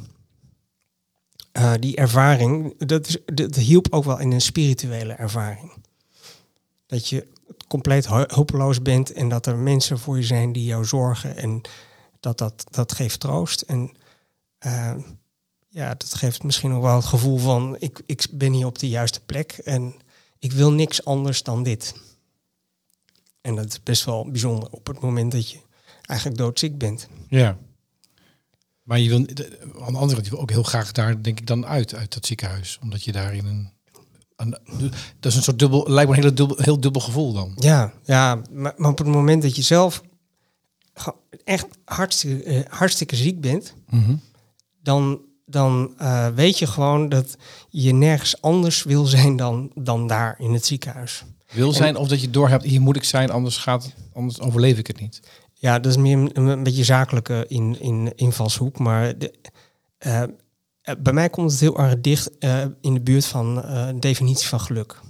eh, 1.52 1.74
die 1.80 1.96
ervaring, 1.96 2.78
dat, 2.86 3.06
is, 3.08 3.16
dat 3.24 3.54
hielp 3.54 3.86
ook 3.90 4.04
wel 4.04 4.18
in 4.18 4.30
een 4.30 4.40
spirituele 4.40 5.12
ervaring. 5.12 5.72
Dat 6.86 7.08
je 7.08 7.26
compleet 7.68 8.04
ho- 8.06 8.26
hopeloos 8.28 8.82
bent 8.82 9.12
en 9.12 9.28
dat 9.28 9.46
er 9.46 9.56
mensen 9.56 9.98
voor 9.98 10.16
je 10.16 10.22
zijn 10.22 10.52
die 10.52 10.64
jou 10.64 10.84
zorgen 10.84 11.36
en 11.36 11.60
dat, 12.20 12.38
dat, 12.38 12.64
dat 12.70 12.92
geeft 12.92 13.20
troost. 13.20 13.60
En 13.60 13.92
eh, 14.58 14.94
ja, 15.68 15.88
dat 15.94 16.14
geeft 16.14 16.42
misschien 16.42 16.72
ook 16.72 16.82
wel 16.82 16.96
het 16.96 17.04
gevoel 17.04 17.38
van 17.38 17.76
ik, 17.78 18.02
ik 18.06 18.26
ben 18.32 18.52
hier 18.52 18.66
op 18.66 18.78
de 18.78 18.88
juiste 18.88 19.20
plek 19.20 19.52
en 19.52 19.94
ik 20.38 20.52
wil 20.52 20.72
niks 20.72 21.04
anders 21.04 21.42
dan 21.42 21.62
dit. 21.62 21.94
En 23.40 23.54
dat 23.54 23.66
is 23.66 23.82
best 23.82 24.04
wel 24.04 24.30
bijzonder 24.30 24.70
op 24.70 24.86
het 24.86 25.00
moment 25.00 25.32
dat 25.32 25.50
je 25.50 25.58
eigenlijk 26.08 26.38
doodziek 26.38 26.78
bent. 26.78 27.08
Ja. 27.28 27.58
Maar 28.82 28.98
je 28.98 29.08
wil, 29.08 29.18
aan 29.18 29.92
de 29.92 29.98
andere 29.98 30.12
kant, 30.12 30.24
je 30.24 30.30
wil 30.30 30.40
ook 30.40 30.50
heel 30.50 30.62
graag 30.62 30.92
daar, 30.92 31.22
denk 31.22 31.40
ik, 31.40 31.46
dan 31.46 31.66
uit, 31.66 31.94
uit 31.94 32.14
dat 32.14 32.26
ziekenhuis. 32.26 32.78
Omdat 32.82 33.04
je 33.04 33.12
daar 33.12 33.34
in 33.34 33.46
een... 33.46 33.72
een 34.36 34.58
dat 35.20 35.32
is 35.32 35.36
een 35.36 35.42
soort 35.42 35.58
dubbel, 35.58 35.90
lijkt 35.90 36.10
me 36.10 36.16
een 36.16 36.22
hele 36.22 36.34
dubbel, 36.34 36.56
heel 36.60 36.80
dubbel 36.80 37.00
gevoel 37.00 37.32
dan. 37.32 37.52
Ja, 37.56 37.92
ja 38.04 38.42
maar, 38.52 38.74
maar 38.76 38.90
op 38.90 38.98
het 38.98 39.06
moment 39.06 39.42
dat 39.42 39.56
je 39.56 39.62
zelf 39.62 40.02
echt 41.44 41.66
hartstikke, 41.84 42.42
eh, 42.42 42.60
hartstikke 42.68 43.16
ziek 43.16 43.40
bent, 43.40 43.74
dan 44.82 45.26
dan 45.48 45.94
eh, 45.98 46.28
weet 46.28 46.58
je 46.58 46.66
gewoon 46.66 47.08
dat 47.08 47.36
je 47.68 47.92
nergens 47.92 48.40
anders 48.40 48.82
wil 48.82 49.04
zijn 49.04 49.36
dan, 49.36 49.70
dan 49.74 50.06
daar 50.06 50.34
in 50.38 50.52
het 50.52 50.66
ziekenhuis. 50.66 51.24
Wil 51.52 51.72
zijn 51.72 51.96
of 51.96 52.08
dat 52.08 52.20
je 52.20 52.30
doorhebt, 52.30 52.64
hier 52.64 52.80
moet 52.80 52.96
ik 52.96 53.04
zijn, 53.04 53.30
anders, 53.30 53.56
gaat, 53.56 53.94
anders 54.12 54.40
overleef 54.40 54.78
ik 54.78 54.86
het 54.86 55.00
niet. 55.00 55.20
Ja, 55.60 55.78
dat 55.78 55.92
is 55.92 55.98
meer 55.98 56.36
een, 56.36 56.62
beetje 56.62 56.84
zakelijke 56.84 57.44
in, 57.48 57.80
in, 57.80 58.12
invalshoek. 58.14 58.78
Maar 58.78 59.18
de, 59.18 59.34
eh, 59.98 60.22
eh, 60.22 60.28
bij 60.98 61.12
mij 61.12 61.30
komt 61.30 61.50
het 61.50 61.60
heel 61.60 61.78
erg 61.78 62.00
dicht 62.00 62.38
eh, 62.38 62.64
in 62.80 62.94
de 62.94 63.00
buurt 63.00 63.24
van 63.24 63.64
een 63.64 64.00
definitie 64.00 64.48
van 64.48 64.60
geluk. 64.60 65.00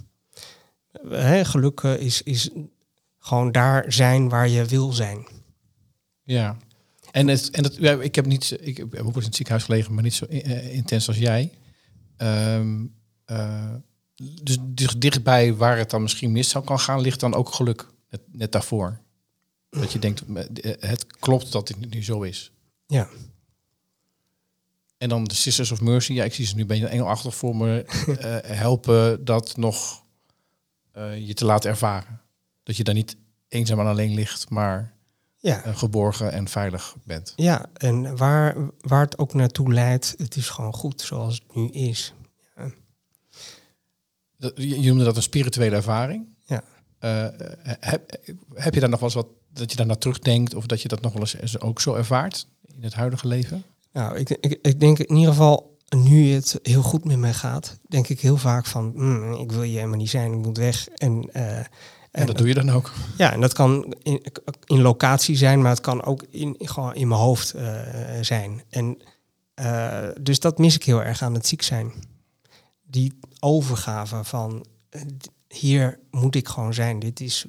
Geluk 1.43 1.81
is, 1.81 2.21
is 2.23 2.49
gewoon 3.17 3.51
daar 3.51 3.91
zijn 3.91 4.29
waar 4.29 4.49
je 4.49 4.65
wil 4.65 4.91
zijn. 4.91 5.27
Ja. 6.23 6.57
En, 7.11 7.27
het, 7.27 7.49
en 7.49 7.71
ja, 7.79 8.01
ik 8.01 8.15
heb 8.15 8.25
niet, 8.25 8.57
ik 8.61 8.77
heb 8.77 8.95
ook 8.95 9.05
eens 9.05 9.15
in 9.15 9.21
het 9.21 9.35
ziekenhuis 9.35 9.63
gelegen, 9.63 9.93
maar 9.93 10.03
niet 10.03 10.13
zo 10.13 10.25
intens 10.25 11.07
als 11.07 11.17
jij. 11.17 11.51
Ehm, 12.17 12.85
eh, 13.25 13.73
dus, 14.43 14.57
dus 14.61 14.97
dichtbij 14.97 15.55
waar 15.55 15.77
het 15.77 15.89
dan 15.89 16.01
misschien 16.01 16.31
mis 16.31 16.49
zou 16.49 16.63
kan 16.63 16.79
gaan, 16.79 17.01
ligt 17.01 17.19
dan 17.19 17.33
ook 17.33 17.53
geluk. 17.53 17.87
Net 18.31 18.51
daarvoor. 18.51 18.99
Dat 19.69 19.91
je 19.91 19.99
denkt, 19.99 20.23
eh, 20.61 20.89
het 20.89 21.05
klopt 21.19 21.51
dat 21.51 21.67
dit 21.67 21.89
nu 21.93 22.03
zo 22.03 22.21
is. 22.21 22.51
Ja, 22.87 23.09
En 24.97 25.09
dan 25.09 25.23
de 25.23 25.33
Sisters 25.35 25.71
of 25.71 25.81
Mercy, 25.81 26.13
ja, 26.13 26.23
ik 26.23 26.33
zie 26.33 26.45
ze 26.45 26.55
nu 26.55 26.65
bij 26.65 26.81
een 26.81 26.87
engelachtig 26.87 27.35
voor 27.35 27.55
me 27.55 27.81
eh, 27.83 28.57
helpen 28.57 29.25
dat 29.25 29.57
nog 29.57 30.03
eh, 30.91 31.27
je 31.27 31.33
te 31.33 31.45
laten 31.45 31.69
ervaren. 31.69 32.21
Dat 32.63 32.77
je 32.77 32.83
daar 32.83 32.93
niet 32.95 33.15
eenzaam 33.47 33.79
en 33.79 33.85
alleen 33.85 34.13
ligt, 34.13 34.49
maar 34.49 34.93
ja. 35.37 35.63
eh, 35.63 35.77
geborgen 35.77 36.31
en 36.31 36.47
veilig 36.47 36.95
bent. 37.03 37.33
ja. 37.35 37.65
en 37.73 38.17
waar, 38.17 38.55
waar 38.81 39.01
het 39.01 39.17
ook 39.17 39.33
naartoe 39.33 39.73
leidt, 39.73 40.15
het 40.17 40.35
is 40.35 40.49
gewoon 40.49 40.73
goed 40.73 41.01
zoals 41.01 41.33
het 41.47 41.55
nu 41.55 41.67
is. 41.69 42.13
Dat- 44.37 44.53
Je 44.55 44.81
je 44.81 44.87
noemde 44.89 45.03
dat 45.03 45.15
een 45.15 45.21
spirituele 45.21 45.75
ervaring. 45.75 46.27
Ja. 46.45 46.63
Eh, 46.99 47.27
heb, 47.79 48.17
heb 48.53 48.73
je 48.73 48.79
daar 48.79 48.89
nog 48.89 48.99
wel 48.99 49.09
eens 49.09 49.17
wat 49.17 49.27
dat 49.59 49.71
je 49.71 49.77
daar 49.77 49.85
naar 49.85 49.97
terugdenkt 49.97 50.55
of 50.55 50.65
dat 50.65 50.81
je 50.81 50.87
dat 50.87 51.01
nog 51.01 51.13
wel 51.13 51.27
eens 51.41 51.59
ook 51.59 51.81
zo 51.81 51.93
ervaart 51.93 52.47
in 52.75 52.83
het 52.83 52.93
huidige 52.93 53.27
leven? 53.27 53.63
Nou, 53.93 54.17
ik, 54.17 54.29
ik, 54.29 54.59
ik 54.61 54.79
denk 54.79 54.99
in 54.99 55.15
ieder 55.15 55.33
geval, 55.33 55.77
nu 55.89 56.31
het 56.31 56.59
heel 56.63 56.81
goed 56.81 57.05
met 57.05 57.17
mij 57.17 57.33
gaat, 57.33 57.79
denk 57.87 58.07
ik 58.07 58.19
heel 58.19 58.37
vaak 58.37 58.65
van, 58.65 58.91
"Hmm, 58.95 59.33
ik 59.33 59.51
wil 59.51 59.63
je 59.63 59.75
helemaal 59.75 59.97
niet 59.97 60.09
zijn, 60.09 60.33
ik 60.33 60.39
moet 60.39 60.57
weg. 60.57 60.87
En, 60.87 61.29
eh, 61.33 61.57
En 61.57 61.67
en 62.11 62.25
dat 62.25 62.37
doe 62.37 62.47
je 62.47 62.53
dan 62.53 62.69
ook. 62.69 62.91
Ja, 63.17 63.33
en 63.33 63.41
dat 63.41 63.53
kan 63.53 63.95
in, 64.03 64.21
in 64.65 64.81
locatie 64.81 65.37
zijn, 65.37 65.61
maar 65.61 65.71
het 65.71 65.81
kan 65.81 66.03
ook 66.03 66.23
in, 66.29 66.55
gewoon 66.59 66.95
in 66.95 67.07
mijn 67.07 67.19
hoofd 67.21 67.53
eh, 67.53 67.81
zijn. 68.21 68.61
En 68.69 68.97
eh, 69.53 70.07
dus 70.21 70.39
dat 70.39 70.57
mis 70.57 70.75
ik 70.75 70.83
heel 70.83 71.03
erg 71.03 71.21
aan 71.21 71.33
het 71.33 71.47
ziek 71.47 71.61
zijn. 71.61 71.93
Die 72.87 73.19
overgave 73.39 74.23
van 74.23 74.65
hier 75.47 75.99
moet 76.11 76.35
ik 76.35 76.47
gewoon 76.47 76.73
zijn. 76.73 76.99
Dit 76.99 77.19
is, 77.19 77.45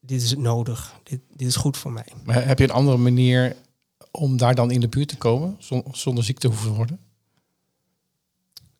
dit 0.00 0.22
is 0.22 0.36
nodig. 0.36 0.94
Dit, 1.02 1.20
dit 1.36 1.48
is 1.48 1.56
goed 1.56 1.76
voor 1.76 1.92
mij. 1.92 2.06
Maar 2.24 2.46
heb 2.46 2.58
je 2.58 2.64
een 2.64 2.70
andere 2.70 2.96
manier 2.96 3.56
om 4.10 4.36
daar 4.36 4.54
dan 4.54 4.70
in 4.70 4.80
de 4.80 4.88
buurt 4.88 5.08
te 5.08 5.16
komen 5.16 5.56
zon- 5.58 5.84
zonder 5.92 6.24
ziek 6.24 6.38
te 6.38 6.46
hoeven 6.46 6.72
worden? 6.72 6.98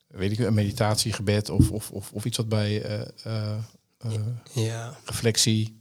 Weet 0.07 0.33
ik, 0.33 0.39
een 0.39 0.55
meditatie, 0.55 1.12
gebed 1.12 1.50
of, 1.50 1.71
of, 1.71 1.91
of, 1.91 2.12
of 2.12 2.25
iets 2.25 2.37
wat 2.37 2.49
bij 2.49 2.83
eh, 2.83 3.00
eh, 3.25 3.57
eh, 3.99 4.12
Ja, 4.53 4.95
reflectie. 5.05 5.81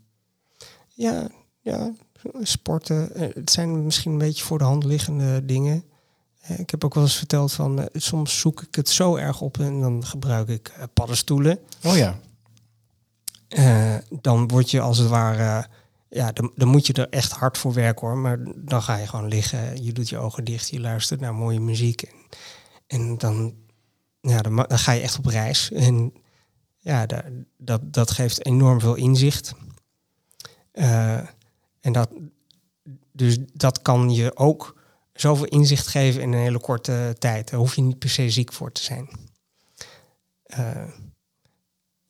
ja, 0.93 1.29
ja 1.62 1.93
sporten. 2.41 3.10
het 3.34 3.51
zijn 3.51 3.84
misschien 3.86 4.12
een 4.12 4.17
beetje 4.17 4.43
voor 4.43 4.58
de 4.58 4.63
hand 4.63 4.84
liggende 4.84 5.46
dingen. 5.46 5.84
Ik 6.58 6.69
heb 6.69 6.84
ook 6.84 6.93
wel 6.93 7.03
eens 7.03 7.17
verteld 7.17 7.51
van 7.53 7.89
soms 7.93 8.39
zoek 8.39 8.62
ik 8.62 8.75
het 8.75 8.89
zo 8.89 9.15
erg 9.15 9.41
op 9.41 9.58
en 9.60 9.79
dan 9.81 10.05
gebruik 10.05 10.48
ik 10.48 10.74
paddenstoelen. 10.93 11.60
Oh 11.84 11.98
ja, 11.98 12.19
Eh, 13.50 13.96
dan 14.22 14.48
word 14.48 14.72
je 14.72 14.82
als 14.82 14.98
het 14.98 15.08
ware, 15.08 15.68
ja, 16.10 16.32
dan, 16.32 16.51
dan 16.56 16.68
moet 16.68 16.88
je 16.88 16.94
er 16.94 17.10
echt 17.10 17.32
hard 17.32 17.58
voor 17.58 17.74
werken 17.74 18.08
hoor. 18.08 18.18
Maar 18.18 18.38
dan 18.56 18.82
ga 18.82 18.96
je 18.96 19.08
gewoon 19.08 19.27
liggen, 19.27 19.84
je 19.84 19.91
doet 19.91 20.10
je 20.10 20.18
ogen 20.18 20.44
dicht, 20.44 20.70
je 20.70 20.79
luistert 20.79 21.20
naar 21.20 21.36
mooie 21.36 21.60
muziek. 21.60 22.01
En, 22.01 22.15
en 22.88 23.18
dan, 23.18 23.53
ja, 24.22 24.41
dan, 24.41 24.65
ga 24.70 24.91
je 24.91 25.01
echt 25.01 25.18
op 25.18 25.25
reis. 25.25 25.72
En 25.72 26.13
ja, 26.77 27.06
da- 27.06 27.25
dat, 27.58 27.94
dat 27.94 28.12
geeft 28.12 28.46
enorm 28.46 28.79
veel 28.79 28.96
inzicht. 28.96 29.53
Eh, 30.72 31.18
en 31.79 31.91
dat, 31.91 32.10
dus 33.12 33.38
dat 33.53 33.82
kan 33.82 34.13
je 34.13 34.38
ook 34.38 34.77
zoveel 35.13 35.46
inzicht 35.46 35.88
geven 35.88 36.22
in 36.22 36.32
een 36.34 36.39
hele 36.39 36.60
korte 36.60 37.15
tijd. 37.18 37.50
Daar 37.50 37.60
hoef 37.60 37.75
je 37.75 37.82
niet 37.82 38.00
per 38.00 38.10
se 38.10 38.29
ziek 38.29 38.53
voor 38.53 38.72
te 38.72 38.84
zijn. 38.84 39.10
Eh, 40.44 40.84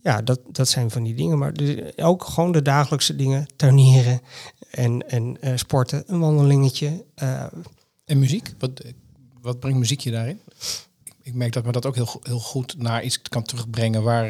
ja, 0.02 0.22
dat, 0.22 0.40
dat 0.52 0.68
zijn 0.68 0.92
van 0.92 1.04
die 1.04 1.16
dingen. 1.16 1.38
Maar 1.38 1.54
dus 1.54 1.98
ook 1.98 2.24
gewoon 2.24 2.52
de 2.52 2.62
dagelijkse 2.62 3.16
dingen. 3.16 3.48
Tuinieren 3.56 4.22
en, 4.72 5.10
en 5.10 5.42
eh, 5.42 5.52
sporten. 5.56 6.04
Een 6.06 6.20
wandelingetje. 6.20 7.06
eh, 7.16 7.46
en 8.06 8.20
muziek? 8.20 8.54
Wat, 8.60 8.82
wat 9.42 9.60
brengt 9.60 9.80
muziek 9.80 10.00
je 10.00 10.12
daarin? 10.12 10.42
Ik, 11.04 11.14
ik 11.22 11.34
merk 11.34 11.54
dat 11.54 11.66
me 11.66 11.72
dat 11.72 11.86
ook 11.86 11.96
heel, 11.96 12.20
heel 12.24 12.40
goed 12.40 12.78
naar 12.78 13.04
iets 13.04 13.22
kan 13.22 13.44
terugbrengen 13.44 14.04
waar 14.04 14.26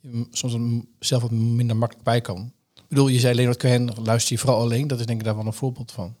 je 0.00 0.26
soms 0.30 0.82
zelf 0.98 1.22
wat 1.22 1.30
minder 1.30 1.76
makkelijk 1.76 2.04
bij 2.04 2.20
kan. 2.20 2.52
Ik 2.74 2.82
bedoel, 2.88 3.08
je 3.08 3.20
zei 3.20 3.34
Leonard 3.34 3.58
Cohen, 3.58 3.92
luister 4.02 4.32
je 4.32 4.38
vooral 4.40 4.60
alleen. 4.60 4.88
Dat 4.88 5.00
is 5.00 5.06
denk 5.06 5.18
ik 5.18 5.24
daar 5.24 5.36
wel 5.36 5.46
een 5.46 5.52
voorbeeld 5.52 5.92
van. 5.92 6.16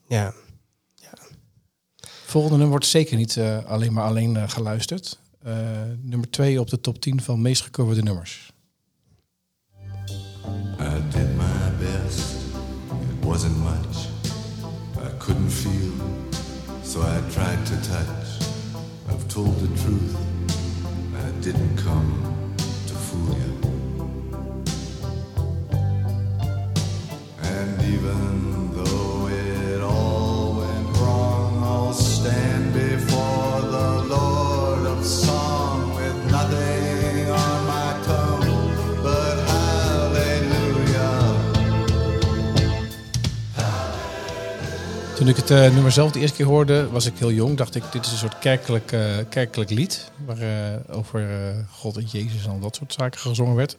ja. 0.94 1.18
Volgende 2.26 2.56
nummer 2.56 2.70
wordt 2.72 2.86
zeker 2.86 3.16
niet 3.16 3.36
eh, 3.36 3.64
alleen 3.64 3.92
maar 3.92 4.04
alleen 4.04 4.50
geluisterd. 4.50 5.22
Nummer 6.00 6.30
twee 6.30 6.60
op 6.60 6.70
de 6.70 6.80
top 6.80 7.00
10 7.00 7.22
van 7.22 7.42
meest 7.42 7.62
gecoverde 7.62 8.02
nummers. 8.02 8.53
I 10.46 11.00
did 11.10 11.36
my 11.36 11.70
best, 11.80 12.54
it 12.90 13.24
wasn't 13.24 13.56
much. 13.58 14.08
I 14.98 15.08
couldn't 15.18 15.48
feel, 15.48 15.92
so 16.82 17.00
I 17.00 17.22
tried 17.30 17.64
to 17.66 17.76
touch. 17.88 18.26
I've 19.08 19.26
told 19.28 19.58
the 19.60 19.68
truth, 19.82 20.16
I 21.16 21.30
didn't 21.40 21.76
come 21.78 22.23
Toen 45.24 45.32
ik 45.32 45.38
het 45.40 45.50
eh, 45.50 45.72
nummer 45.72 45.92
zelf 45.92 46.12
de 46.12 46.20
eerste 46.20 46.36
keer 46.36 46.46
hoorde, 46.46 46.90
was 46.90 47.06
ik 47.06 47.12
heel 47.18 47.32
jong. 47.32 47.56
Dacht 47.56 47.74
ik, 47.74 47.82
dit 47.92 48.04
is 48.04 48.12
een 48.12 48.18
soort 48.18 48.38
kerkelijk, 48.38 48.92
eh, 48.92 49.00
kerkelijk 49.28 49.70
lied. 49.70 50.10
Waar 50.26 50.38
eh, 50.38 50.96
over 50.96 51.28
God 51.70 51.96
en 51.96 52.04
Jezus 52.04 52.44
en 52.44 52.50
al 52.50 52.58
dat 52.58 52.76
soort 52.76 52.92
zaken 52.92 53.20
gezongen 53.20 53.54
werd. 53.54 53.76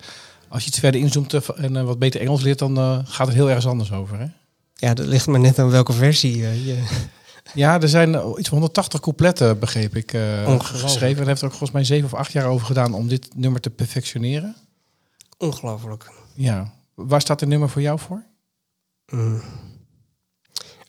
Als 0.48 0.64
je 0.64 0.70
iets 0.70 0.80
verder 0.80 1.02
inzoomt 1.02 1.34
en 1.56 1.86
wat 1.86 2.00
beter 2.00 2.22
Engels 2.22 2.42
leert, 2.42 2.60
dan 2.60 3.06
gaat 3.08 3.28
het 3.28 3.36
heel 3.36 3.48
ergens 3.48 3.68
anders 3.68 3.92
over. 3.92 4.20
Hè? 4.20 4.26
ja, 4.76 4.94
dat 4.94 5.06
ligt 5.06 5.28
maar 5.28 5.40
net 5.40 5.60
aan 5.60 5.70
welke 5.70 5.94
versie 5.94 6.38
je... 6.38 6.84
Ja, 7.54 7.82
er 7.82 7.90
zijn 7.90 8.10
iets 8.38 8.50
van 8.50 8.58
180 8.58 9.00
coupletten, 9.00 9.60
begreep 9.60 9.96
ik, 9.96 10.14
geschreven. 10.60 11.22
En 11.22 11.28
heeft 11.28 11.40
er 11.40 11.46
ook 11.46 11.54
volgens 11.54 11.72
mij 11.72 11.84
zeven 11.84 12.06
of 12.06 12.14
acht 12.14 12.32
jaar 12.32 12.46
over 12.46 12.66
gedaan 12.66 12.94
om 12.94 13.08
dit 13.08 13.36
nummer 13.36 13.62
te 13.62 13.70
perfectioneren. 13.70 14.56
Ongelooflijk. 15.38 16.12
Ja. 16.34 16.74
Waar 16.94 17.22
staat 17.22 17.40
dit 17.40 17.50
nummer 17.50 17.70
voor 17.70 17.82
jou 17.82 18.00
voor? 18.00 18.24
Mm. 19.12 19.42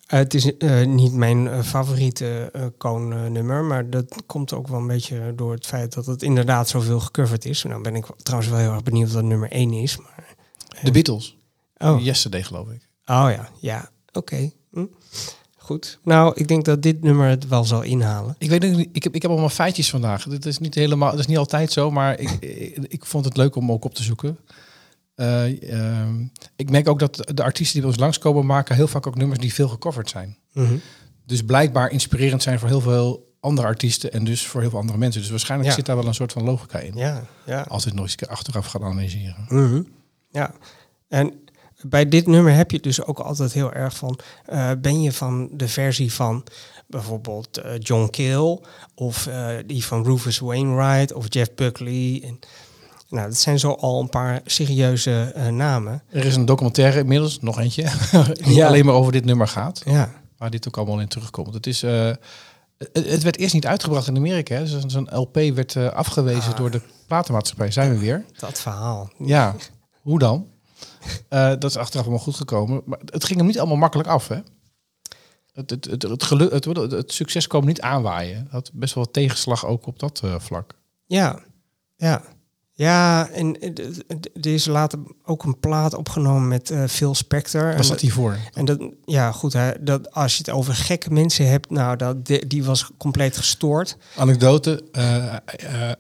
Eh, 0.07 0.19
het 0.19 0.35
is 0.35 0.57
eh, 0.57 0.87
niet 0.87 1.13
mijn 1.13 1.49
eh, 1.49 1.63
favoriete 1.63 2.53
Koon-nummer, 2.79 3.65
maar 3.65 3.91
dat 3.91 4.23
komt 4.27 4.53
ook 4.53 4.69
wel 4.69 4.79
een 4.79 4.87
beetje 4.87 5.33
door 5.37 5.53
het 5.53 5.67
feit 5.67 5.93
dat 5.93 6.07
het 6.07 6.23
inderdaad 6.23 6.69
zoveel 6.69 7.01
gecoverd 7.01 7.45
is. 7.45 7.63
Nou 7.63 7.83
ben 7.83 7.95
ik 7.95 8.07
trouwens 8.17 8.51
wel 8.51 8.61
heel 8.61 8.73
erg 8.73 8.83
benieuwd 8.83 9.13
wat 9.13 9.25
nummer 9.25 9.51
1 9.51 9.73
is. 9.73 9.97
Maar, 9.97 10.35
De 10.83 10.91
Beatles. 10.91 11.37
oh, 11.77 12.05
Yesterday, 12.05 12.43
geloof 12.43 12.69
ik. 12.69 12.89
oh 13.07 13.27
ja, 13.31 13.49
ja, 13.61 13.91
oké. 14.13 14.51
Hm. 14.73 14.87
Goed. 15.57 15.99
Nou, 16.03 16.33
ik 16.35 16.49
denk 16.49 16.65
dat 16.65 16.83
dit 16.83 17.03
nummer 17.03 17.29
het 17.29 17.49
wel 17.49 17.65
zal 17.65 17.83
inhalen. 17.83 18.35
Ik 18.39 18.51
weet 18.51 18.63
niet, 18.63 18.89
ik 18.93 19.03
heb, 19.03 19.15
ik 19.15 19.23
heb 19.23 19.31
allemaal 19.31 19.49
feitjes 19.49 19.91
vandaag. 19.91 20.25
Dit 20.25 20.47
is 20.47 20.59
niet 20.59 20.75
helemaal, 20.75 21.11
dat 21.11 21.21
is 21.21 21.27
niet 21.27 21.39
altijd 21.39 21.73
zo, 21.73 21.91
maar 21.91 22.19
ik, 22.19 22.31
ik, 22.41 22.79
ik 22.89 23.05
vond 23.05 23.25
het 23.25 23.37
leuk 23.37 23.57
om 23.57 23.73
ook 23.73 23.85
op 23.85 23.95
te 23.95 24.03
zoeken. 24.03 24.39
Eh, 25.17 25.73
ehm, 25.73 26.25
ik 26.57 26.71
merk 26.71 26.89
ook 26.89 26.99
dat 26.99 27.31
de 27.35 27.43
artiesten 27.43 27.73
die 27.73 27.81
bij 27.83 27.91
ons 27.91 28.01
langskomen 28.01 28.47
maken 28.47 28.75
heel 28.75 28.89
vaak 28.89 29.07
ook 29.07 29.17
nummers 29.17 29.41
die 29.41 29.55
veel 29.55 29.69
gecoverd 29.69 30.09
zijn. 30.11 30.37
Mhm. 30.53 30.77
Dus 31.27 31.43
blijkbaar 31.43 31.91
inspirerend 31.91 32.43
zijn 32.43 32.59
voor 32.59 32.69
heel 32.69 32.81
veel 32.81 33.35
andere 33.41 33.67
artiesten 33.67 34.13
en 34.13 34.25
dus 34.25 34.47
voor 34.47 34.61
heel 34.61 34.71
veel 34.71 34.79
andere 34.79 34.99
mensen. 34.99 35.21
Dus 35.21 35.31
waarschijnlijk 35.31 35.71
Ja. 35.71 35.77
zit 35.77 35.87
daar 35.87 35.97
wel 35.97 36.07
een 36.07 36.15
soort 36.15 36.33
van 36.33 36.45
logica 36.45 36.79
in. 36.79 36.97
Ja, 36.97 37.25
ja. 37.47 37.61
Als 37.61 37.83
we 37.83 37.89
het 37.89 37.99
nog 37.99 38.03
eens 38.09 38.13
een 38.13 38.27
keer 38.27 38.37
achteraf 38.37 38.67
gaan 38.67 38.85
analyseren. 38.85 39.47
Mhm. 39.49 39.83
Ja, 40.31 40.55
en 41.09 41.33
bij 41.83 42.09
dit 42.09 42.27
nummer 42.27 42.55
heb 42.55 42.71
je 42.71 42.81
dus 42.81 43.03
ook 43.05 43.19
altijd 43.19 43.53
heel 43.53 43.73
erg 43.73 43.97
van... 43.97 44.19
eh, 44.45 44.71
ben 44.79 45.03
je 45.03 45.13
van 45.13 45.49
de 45.53 45.69
versie 45.69 46.13
van 46.13 46.45
bijvoorbeeld 46.87 47.57
eh, 47.59 47.73
John 47.79 48.11
Kill... 48.11 48.59
of 48.95 49.29
die 49.67 49.85
van 49.85 50.05
Rufus 50.05 50.39
Wainwright 50.39 51.13
of 51.13 51.25
Jeff 51.29 51.55
Buckley. 51.55 52.23
En, 52.25 52.39
nou, 53.09 53.29
dat 53.29 53.37
zijn 53.39 53.59
zo 53.59 53.71
al 53.73 54.01
een 54.01 54.09
paar 54.09 54.41
serieuze 54.45 55.33
eh, 55.35 55.49
namen. 55.49 56.03
Er 56.11 56.25
is 56.25 56.37
een 56.37 56.45
documentaire 56.45 56.99
inmiddels, 56.99 57.41
nog 57.41 57.59
eentje, 57.61 57.83
die 58.45 58.55
Ja. 58.55 58.67
alleen 58.67 58.85
maar 58.85 58.95
over 58.95 59.13
dit 59.13 59.25
nummer 59.25 59.49
gaat. 59.49 59.83
Ja, 59.85 60.11
Waar 60.37 60.51
dit 60.51 60.69
ook 60.69 60.77
allemaal 60.77 61.01
in 61.01 61.09
terugkomt. 61.09 61.55
Het, 61.55 61.67
is, 61.67 61.83
eh, 61.83 62.11
het, 62.93 63.23
werd 63.23 63.37
eerst 63.39 63.55
niet 63.55 63.67
uitgebracht 63.67 64.07
in 64.07 64.17
Amerika. 64.17 64.55
hè. 64.55 64.67
Zo'n 64.89 65.09
LP 65.13 65.35
werd 65.35 65.77
eh, 65.77 65.89
afgewezen 65.89 66.53
Ah. 66.53 66.57
door 66.57 66.71
de 66.71 66.81
platenmaatschappij. 67.07 67.71
Zijn 67.71 67.91
we 67.91 67.99
weer. 67.99 68.25
dat 68.39 68.61
verhaal. 68.61 69.11
Ja, 69.19 69.55
hoe 70.01 70.19
dan? 70.19 70.47
Dat 71.29 71.65
is 71.65 71.77
achteraf 71.77 72.05
allemaal 72.05 72.25
goed 72.25 72.37
gekomen. 72.37 72.83
Maar 72.85 72.99
het 73.05 73.25
ging 73.25 73.39
hem 73.39 73.47
niet 73.47 73.59
allemaal 73.59 73.77
makkelijk 73.77 74.09
af, 74.09 74.29
hè? 74.29 74.39
Het, 75.53 75.71
het, 75.71 75.85
het, 75.85 76.03
het, 76.03 76.23
geluk, 76.23 76.65
het, 76.91 77.13
succes 77.13 77.47
kwam 77.47 77.65
niet 77.65 77.81
aanwaaien. 77.81 78.39
Het 78.39 78.51
had 78.51 78.71
best 78.75 78.95
wel 78.95 79.05
wat 79.05 79.13
tegenslag 79.13 79.67
ook 79.67 79.87
op 79.87 79.99
dat 79.99 80.23
vlak. 80.39 80.75
Ja, 81.07 81.39
ja. 81.97 82.23
Ja, 82.79 83.29
en 83.31 83.61
eh, 83.61 83.69
er 84.35 84.47
is 84.55 84.67
later 84.67 84.99
ook 85.25 85.45
een 85.45 85.59
plaat 85.61 85.95
opgenomen 85.95 86.49
met 86.49 86.71
eh, 86.71 86.85
Phil 86.89 87.15
Spector. 87.15 87.77
Was 87.77 87.89
dat 87.89 88.01
hiervoor? 88.01 88.37
En 88.53 88.65
dat, 88.65 88.79
ja, 89.05 89.33
goed, 89.33 89.53
hè, 89.53 89.71
dat, 89.81 90.13
als 90.13 90.33
je 90.33 90.39
het 90.39 90.51
over 90.51 90.75
gekke 90.75 91.11
mensen 91.13 91.49
hebt, 91.49 91.71
nou, 91.71 91.97
dat, 91.97 92.27
die, 92.27 92.47
die 92.47 92.65
was 92.65 92.91
compleet 92.99 93.37
gestoord. 93.37 93.97
Anekdote. 94.17 94.83
eh, 94.93 95.35
eh, 95.35 95.91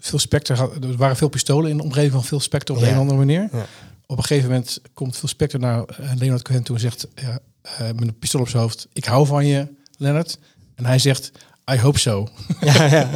Phil 0.00 0.18
Spector 0.18 0.56
had, 0.56 0.84
er 0.84 0.96
waren 0.96 1.16
veel 1.16 1.28
pistolen 1.28 1.70
in 1.70 1.76
de 1.76 1.82
omgeving 1.82 2.12
van 2.12 2.24
Phil 2.24 2.40
Spector 2.40 2.76
op 2.76 2.82
Ja. 2.82 2.88
een 2.88 2.94
of 2.94 3.00
andere 3.00 3.18
manier. 3.18 3.48
Ja. 3.52 3.66
Op 4.06 4.18
een 4.18 4.24
gegeven 4.24 4.48
moment 4.50 4.80
komt 4.94 5.16
Phil 5.16 5.28
Spector 5.28 5.60
naar 5.60 5.84
Leonard 6.18 6.42
Cohen 6.42 6.62
toe 6.62 6.74
en 6.74 6.80
zegt 6.80 7.08
ja, 7.14 7.38
met 7.78 8.00
een 8.08 8.18
pistool 8.18 8.40
op 8.40 8.48
zijn 8.48 8.62
hoofd: 8.62 8.88
Ik 8.92 9.04
hou 9.04 9.26
van 9.26 9.46
je, 9.46 9.68
Leonard. 9.96 10.38
En 10.74 10.86
hij 10.86 10.98
zegt: 10.98 11.32
I 11.72 11.78
hope 11.78 11.98
so. 11.98 12.28
Ja, 12.60 12.84
ja. 12.84 13.08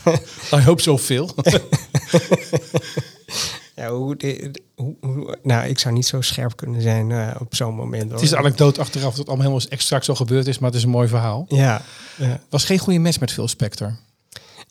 I 0.58 0.62
hope 0.64 0.82
so, 0.82 0.98
Phil. 0.98 1.30
ja 3.76 3.90
hoe, 3.90 4.16
de- 4.16 4.50
hoe, 4.74 4.94
hoe- 5.00 5.38
nou, 5.42 5.68
ik 5.68 5.78
zou 5.78 5.94
niet 5.94 6.06
zo 6.06 6.20
scherp 6.20 6.56
kunnen 6.56 6.82
zijn 6.82 7.10
eh, 7.12 7.36
op 7.40 7.54
zo'n 7.54 7.74
moment. 7.74 8.10
Het 8.12 8.20
is 8.20 8.30
een 8.30 8.38
anekdote 8.38 8.80
achteraf 8.80 9.08
dat 9.08 9.16
het 9.18 9.26
allemaal 9.28 9.46
helemaal 9.46 9.68
extra 9.70 10.00
zo 10.00 10.14
gebeurd 10.14 10.46
is, 10.46 10.58
maar 10.58 10.68
het 10.70 10.78
is 10.78 10.84
een 10.84 10.90
mooi 10.90 11.08
verhaal. 11.08 11.44
Ja, 11.48 11.82
ja. 12.16 12.40
Was 12.50 12.64
geen 12.64 12.78
goede 12.78 12.98
match 12.98 13.20
met 13.20 13.32
Phil 13.32 13.48
Spector. 13.48 13.96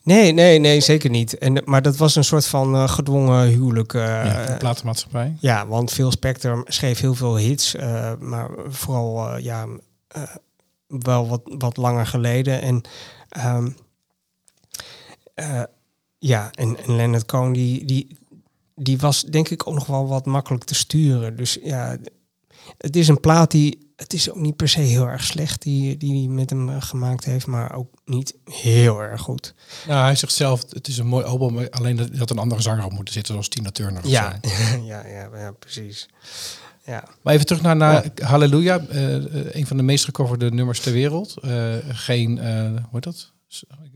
Nee, 0.03 0.31
nee, 0.31 0.59
nee, 0.59 0.81
zeker 0.81 1.09
niet. 1.09 1.37
En, 1.37 1.61
maar 1.65 1.81
dat 1.81 1.97
was 1.97 2.15
een 2.15 2.23
soort 2.23 2.45
van 2.45 2.75
eh, 2.75 2.89
gedwongen 2.89 3.47
huwelijk. 3.47 3.93
eh, 3.93 4.01
ja, 4.01 4.45
de 4.45 4.57
platenmaatschappij. 4.57 5.37
Ja, 5.39 5.67
want 5.67 5.91
Phil 5.91 6.11
Spector 6.11 6.61
schreef 6.67 6.99
heel 6.99 7.15
veel 7.15 7.37
hits, 7.37 7.75
maar 8.19 8.49
vooral 8.67 9.37
ja, 9.37 9.65
wel 10.87 11.27
wat, 11.27 11.41
wat 11.43 11.77
langer 11.77 12.05
geleden. 12.07 12.61
En 12.61 12.81
ehm, 13.29 13.69
eh, 15.33 15.63
ja, 16.19 16.51
en, 16.51 16.77
en 16.77 16.95
Leonard 16.95 17.25
Cohen 17.25 17.53
die, 17.53 17.85
die, 17.85 18.17
die 18.75 18.97
was 18.97 19.21
denk 19.23 19.49
ik 19.49 19.67
ook 19.67 19.73
nog 19.73 19.85
wel 19.85 20.07
wat 20.07 20.25
makkelijk 20.25 20.63
te 20.63 20.75
sturen. 20.75 21.35
Dus 21.35 21.57
ja, 21.63 21.97
het 22.77 22.95
is 22.95 23.07
een 23.07 23.19
plaat 23.19 23.51
die, 23.51 23.91
het 23.95 24.13
is 24.13 24.29
ook 24.29 24.39
niet 24.39 24.55
per 24.55 24.69
se 24.69 24.79
heel 24.79 25.07
erg 25.07 25.23
slecht 25.23 25.61
die, 25.61 25.97
die 25.97 26.19
hij 26.19 26.33
met 26.33 26.49
hem 26.49 26.69
eh, 26.69 26.75
gemaakt 26.79 27.25
heeft, 27.25 27.47
maar 27.47 27.75
ook 27.75 27.93
niet 28.05 28.35
heel 28.43 29.01
erg 29.01 29.21
goed. 29.21 29.53
Nou, 29.87 30.03
hij 30.03 30.15
zegt 30.15 30.33
zelf, 30.33 30.63
het 30.69 30.87
is 30.87 30.97
een 30.97 31.07
mooi 31.07 31.25
album, 31.25 31.67
alleen 31.69 31.95
dat, 31.95 32.15
dat 32.15 32.29
een 32.29 32.37
andere 32.37 32.61
zanger 32.61 32.85
op 32.85 32.91
moeten 32.91 33.13
zitten, 33.13 33.33
zoals 33.33 33.47
Tina 33.49 33.71
Turner. 33.71 34.07
Ja, 34.17 34.39
ja, 34.83 35.05
ja, 35.05 35.29
ja, 35.35 35.51
precies. 35.51 36.09
Ja. 36.85 37.03
Maar 37.21 37.33
even 37.33 37.45
terug 37.45 37.61
naar, 37.61 37.75
naar 37.75 38.05
Halleluja, 38.21 38.79
eh, 38.79 39.15
eh, 39.15 39.55
een 39.55 39.67
van 39.67 39.77
de 39.77 39.83
meest 39.83 40.05
gecoverde 40.05 40.51
nummers 40.51 40.79
ter 40.79 40.91
wereld. 40.91 41.35
Geen, 41.87 42.37
eh 42.39 42.61
hoe 42.61 42.89
heet 42.91 43.03
dat? 43.03 43.31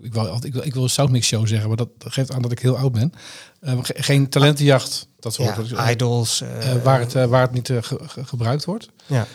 Ik 0.01 0.13
wil, 0.13 0.39
ik 0.43 0.53
wil, 0.53 0.63
ik 0.65 0.74
wil 0.74 0.88
Soundmix 0.88 1.27
Show 1.27 1.48
zeggen, 1.48 1.67
maar 1.67 1.77
dat 1.77 1.89
geeft 2.00 2.31
aan 2.31 2.41
dat 2.41 2.51
ik 2.51 2.60
heel 2.60 2.77
oud 2.77 2.91
ben. 2.91 3.13
Eh, 3.60 3.77
ge- 3.81 3.93
geen 3.98 4.29
talentenjacht, 4.29 5.08
dat 5.20 5.34
soort 5.34 5.70
Ja, 5.70 5.91
idols. 5.91 6.41
eh, 6.41 6.72
eh, 6.75 6.84
waar, 6.84 7.00
het, 7.00 7.15
eh, 7.15 7.25
waar 7.25 7.41
het 7.41 7.51
niet 7.51 7.70
eh, 7.70 7.77
ge- 7.81 8.00
ge- 8.08 8.25
gebruikt 8.25 8.65
wordt. 8.65 8.88
ja. 9.05 9.27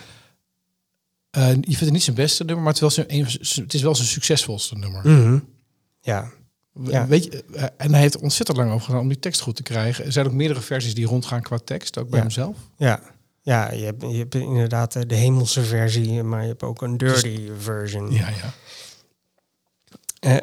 Eh, 1.30 1.48
je 1.48 1.54
vindt 1.62 1.80
het 1.80 1.92
niet 1.92 2.02
zijn 2.02 2.16
beste 2.16 2.44
nummer, 2.44 2.64
maar 2.64 2.72
het 2.74 2.82
is 2.82 2.96
wel 2.96 3.06
zijn, 3.06 3.20
een- 3.20 3.62
het 3.64 3.74
is 3.74 3.82
wel 3.82 3.94
zijn 3.94 4.08
succesvolste 4.08 4.74
nummer. 4.76 5.08
Mhm. 5.08 5.38
Ja. 6.00 6.30
Ja. 6.84 7.06
Weet 7.06 7.24
je, 7.24 7.44
eh, 7.54 7.64
en 7.76 7.90
hij 7.92 8.00
heeft 8.00 8.16
ontzettend 8.18 8.58
lang 8.58 8.70
over 8.72 8.86
gedaan 8.86 9.00
om 9.00 9.08
die 9.08 9.18
tekst 9.18 9.40
goed 9.40 9.56
te 9.56 9.62
krijgen. 9.62 10.04
Er 10.04 10.12
zijn 10.12 10.26
ook 10.26 10.32
meerdere 10.32 10.60
versies 10.60 10.94
die 10.94 11.06
rondgaan 11.06 11.42
qua 11.42 11.58
tekst, 11.64 11.98
ook 11.98 12.08
bij 12.08 12.18
Ja. 12.18 12.24
hemzelf. 12.24 12.56
Ja. 12.76 13.00
Ja, 13.42 13.72
je 13.72 13.84
hebt, 13.84 14.00
je 14.02 14.16
hebt 14.16 14.34
inderdaad 14.34 14.96
eh, 14.96 15.02
de 15.06 15.14
hemelse 15.14 15.62
versie, 15.62 16.22
maar 16.22 16.42
je 16.42 16.48
hebt 16.48 16.62
ook 16.62 16.82
een 16.82 16.96
dirty 16.96 17.48
version. 17.58 18.12
Ja, 18.12 18.28
ja. 18.28 18.52
Eh, 20.20 20.36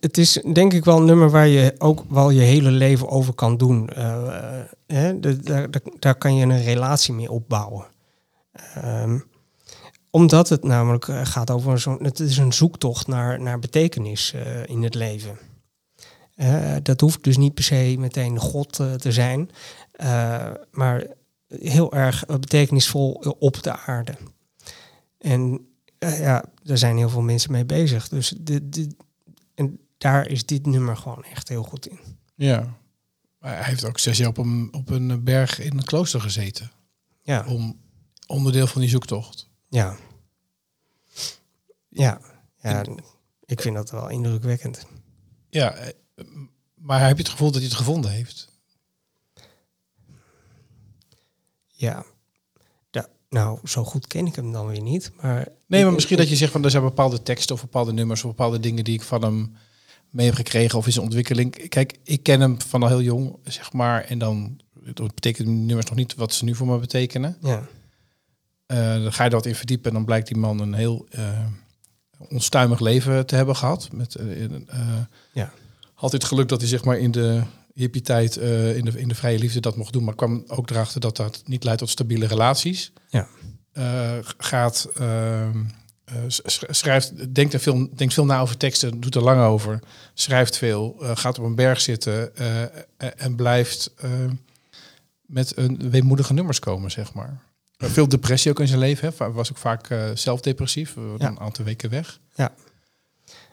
het 0.00 0.18
is 0.18 0.32
denk 0.52 0.72
ik 0.72 0.84
wel 0.84 0.96
een 0.96 1.04
nummer 1.04 1.30
waar 1.30 1.46
je 1.46 1.74
ook 1.78 2.04
wel 2.08 2.30
je 2.30 2.40
hele 2.40 2.70
leven 2.70 3.08
over 3.08 3.34
kan 3.34 3.56
doen. 3.56 3.88
Eh, 3.88 4.26
eh, 4.26 4.64
hè, 4.86 5.20
daar, 5.20 5.68
daar, 5.98 6.14
kan 6.14 6.34
je 6.34 6.46
een 6.46 6.62
relatie 6.62 7.14
mee 7.14 7.30
opbouwen. 7.30 7.86
Ehm, 8.52 9.18
omdat 10.10 10.48
het 10.48 10.64
namelijk 10.64 11.04
gaat 11.04 11.50
over 11.50 11.80
zo'n. 11.80 12.02
Het 12.02 12.20
is 12.20 12.36
een 12.36 12.52
zoektocht 12.52 13.06
naar, 13.06 13.40
naar 13.40 13.58
betekenis 13.58 14.34
in 14.66 14.82
het 14.82 14.94
leven. 14.94 15.38
Dat 16.82 17.00
hoeft 17.00 17.24
dus 17.24 17.36
niet 17.36 17.54
per 17.54 17.64
se 17.64 17.94
meteen 17.98 18.38
God 18.38 18.72
te 18.72 19.12
zijn, 19.12 19.50
maar 20.70 21.06
heel 21.48 21.92
erg 21.92 22.26
betekenisvol 22.26 23.12
op 23.38 23.62
de 23.62 23.76
aarde. 23.76 24.14
En 25.18 25.68
ja, 25.98 26.44
daar 26.62 26.78
zijn 26.78 26.96
heel 26.96 27.08
veel 27.08 27.22
mensen 27.22 27.52
mee 27.52 27.64
bezig. 27.64 28.08
Dus 28.08 28.34
dit, 28.38 28.72
dit, 28.72 28.94
en 29.58 29.80
daar 29.98 30.26
is 30.28 30.46
dit 30.46 30.66
nummer 30.66 30.96
gewoon 30.96 31.24
echt 31.24 31.48
heel 31.48 31.62
goed 31.62 31.86
in. 31.88 31.98
ja. 32.34 32.76
Hij 33.38 33.64
heeft 33.64 33.84
ook 33.84 33.98
zes 33.98 34.18
jaar 34.18 34.28
op 34.28 34.38
een, 34.38 34.68
op 34.72 34.90
een 34.90 35.24
berg 35.24 35.58
in 35.58 35.78
een 35.78 35.84
klooster 35.84 36.20
gezeten. 36.20 36.70
Ja, 37.22 37.46
Om 37.46 37.80
onderdeel 38.26 38.66
van 38.66 38.80
die 38.80 38.90
zoektocht. 38.90 39.48
ja. 39.68 39.96
Ja, 41.88 42.20
ja 42.56 42.84
ik 43.44 43.60
vind 43.60 43.74
dat 43.74 43.90
wel 43.90 44.08
indrukwekkend. 44.08 44.86
Ja, 45.50 45.74
eh, 45.74 45.92
maar 46.74 47.06
heb 47.06 47.16
je 47.16 47.22
het 47.22 47.32
gevoel 47.32 47.50
dat 47.50 47.60
hij 47.60 47.68
het 47.68 47.78
gevonden 47.78 48.10
heeft? 48.10 48.52
Ja. 51.66 52.04
Nou, 53.28 53.58
zo 53.64 53.84
goed 53.84 54.06
ken 54.06 54.26
ik 54.26 54.34
hem 54.34 54.52
dan 54.52 54.66
weer 54.66 54.80
niet. 54.82 55.12
Maar 55.20 55.48
Nee, 55.66 55.84
maar 55.84 55.92
misschien 55.92 56.16
dat 56.16 56.28
je 56.28 56.36
zegt 56.36 56.52
van 56.52 56.64
er 56.64 56.70
zijn 56.70 56.82
bepaalde 56.82 57.22
teksten 57.22 57.54
of 57.54 57.60
bepaalde 57.60 57.92
nummers 57.92 58.24
of 58.24 58.30
bepaalde 58.30 58.60
dingen 58.60 58.84
die 58.84 58.94
ik 58.94 59.02
van 59.02 59.22
hem 59.22 59.56
mee 60.10 60.26
heb 60.26 60.34
gekregen 60.34 60.78
of 60.78 60.86
in 60.86 60.92
zijn 60.92 61.04
ontwikkeling. 61.04 61.68
Kijk, 61.68 61.98
ik 62.04 62.22
ken 62.22 62.40
hem 62.40 62.60
van 62.60 62.82
al 62.82 62.88
heel 62.88 63.02
jong, 63.02 63.36
zeg 63.44 63.72
maar. 63.72 64.04
En 64.04 64.18
dan 64.18 64.60
dat 64.94 65.14
betekent 65.14 65.48
nummers 65.48 65.86
nog 65.86 65.94
niet 65.94 66.14
wat 66.14 66.32
ze 66.32 66.44
nu 66.44 66.54
voor 66.54 66.66
me 66.66 66.78
betekenen. 66.78 67.36
Ja, 67.40 67.62
Eh, 68.66 69.02
dan 69.02 69.12
ga 69.12 69.24
je 69.24 69.30
wat 69.30 69.46
in 69.46 69.54
verdiepen 69.54 69.88
en 69.88 69.96
dan 69.96 70.04
blijkt 70.04 70.28
die 70.28 70.36
man 70.36 70.60
een 70.60 70.74
heel 70.74 71.06
eh, 71.10 71.46
onstuimig 72.28 72.80
leven 72.80 73.26
te 73.26 73.34
hebben 73.34 73.56
gehad. 73.56 73.88
Met, 73.92 74.18
een, 74.18 74.68
eh, 74.68 74.78
Ja. 75.32 75.52
Had 75.94 76.12
het 76.12 76.24
geluk 76.24 76.48
dat 76.48 76.60
hij 76.60 76.68
zeg 76.68 76.84
maar 76.84 76.98
in 76.98 77.10
de 77.10 77.42
hippie-tijd, 77.80 78.36
eh, 78.36 78.76
in, 78.76 78.84
de, 78.84 79.00
in 79.00 79.08
de 79.08 79.14
vrije 79.14 79.38
liefde 79.38 79.60
dat 79.60 79.76
mocht 79.76 79.92
doen. 79.92 80.04
Maar 80.04 80.14
kwam 80.14 80.44
ook 80.46 80.70
erachter 80.70 81.00
dat 81.00 81.16
dat 81.16 81.42
niet 81.46 81.64
leidt 81.64 81.80
tot 81.80 81.88
stabiele 81.90 82.26
relaties. 82.26 82.92
Ja. 83.08 83.28
Eh, 83.72 84.12
gaat, 84.38 84.88
ehm, 84.96 85.58
sch- 86.26 86.62
schrijft, 86.68 87.34
denkt, 87.34 87.52
er 87.54 87.60
veel, 87.60 87.88
denkt 87.96 88.14
veel 88.14 88.24
na 88.24 88.40
over 88.40 88.56
teksten, 88.56 89.00
doet 89.00 89.14
er 89.14 89.22
lang 89.22 89.40
over. 89.42 89.80
Schrijft 90.14 90.56
veel, 90.56 90.96
gaat 91.00 91.38
op 91.38 91.44
een 91.44 91.54
berg 91.54 91.80
zitten 91.80 92.36
en 92.96 93.34
blijft 93.36 93.92
eh, 93.96 94.10
met 95.26 95.56
een 95.56 95.90
weemoedige 95.90 96.32
nummers 96.32 96.58
komen, 96.58 96.90
zeg 96.90 97.14
maar. 97.14 97.40
Veel 97.76 98.08
depressie 98.08 98.50
ook 98.50 98.60
in 98.60 98.66
zijn 98.68 98.78
leven. 98.80 99.12
Hè. 99.18 99.32
Was 99.32 99.50
ook 99.50 99.56
vaak 99.58 99.88
waren 100.94 101.16
Ja. 101.18 101.26
een 101.28 101.40
aantal 101.40 101.64
weken 101.64 101.90
weg. 101.90 102.18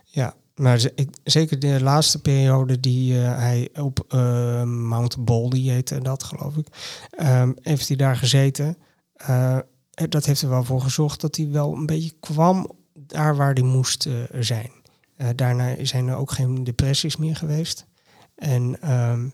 ja. 0.05 0.35
Maar 0.55 0.89
zeker 1.23 1.59
de 1.59 1.81
laatste 1.81 2.21
periode 2.21 2.79
die 2.79 3.21
eh, 3.21 3.37
hij 3.37 3.69
op 3.73 4.05
eh, 4.07 4.63
Mount 4.63 5.25
Baldy 5.25 5.67
heette 5.69 6.01
dat, 6.01 6.23
geloof 6.23 6.55
ik, 6.55 6.67
ehm, 7.09 7.51
heeft 7.61 7.87
hij 7.87 7.97
daar 7.97 8.15
gezeten. 8.15 8.77
Eh, 9.13 9.57
dat 9.91 10.25
heeft 10.25 10.41
er 10.41 10.49
wel 10.49 10.63
voor 10.63 10.81
gezorgd 10.81 11.21
dat 11.21 11.35
hij 11.35 11.49
wel 11.49 11.73
een 11.73 11.85
beetje 11.85 12.13
kwam 12.19 12.71
daar 12.93 13.35
waar 13.35 13.53
hij 13.53 13.63
moest 13.63 14.07
zijn. 14.39 14.71
Daarna 15.35 15.85
zijn 15.85 16.07
er 16.07 16.15
ook 16.15 16.31
geen 16.31 16.63
depressies 16.63 17.17
meer 17.17 17.35
geweest. 17.35 17.85
En 18.35 18.69
Maar 18.79 19.31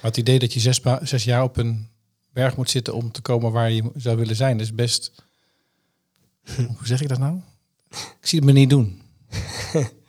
het 0.00 0.16
idee 0.16 0.38
dat 0.38 0.52
je 0.52 0.60
zes, 0.60 0.80
zes 1.02 1.24
jaar 1.24 1.42
op 1.42 1.56
een 1.56 1.88
berg 2.32 2.56
moet 2.56 2.70
zitten 2.70 2.94
om 2.94 3.12
te 3.12 3.20
komen 3.20 3.52
waar 3.52 3.70
je 3.70 3.90
zou 3.94 4.16
willen 4.16 4.36
zijn, 4.36 4.60
is 4.60 4.74
best. 4.74 5.12
Hoe 6.56 6.86
zeg 6.86 7.00
ik 7.00 7.08
dat 7.08 7.18
nou? 7.18 7.40
Ik 7.90 8.26
zie 8.26 8.38
het 8.38 8.48
me 8.48 8.52
niet 8.52 8.70
doen. 8.70 9.02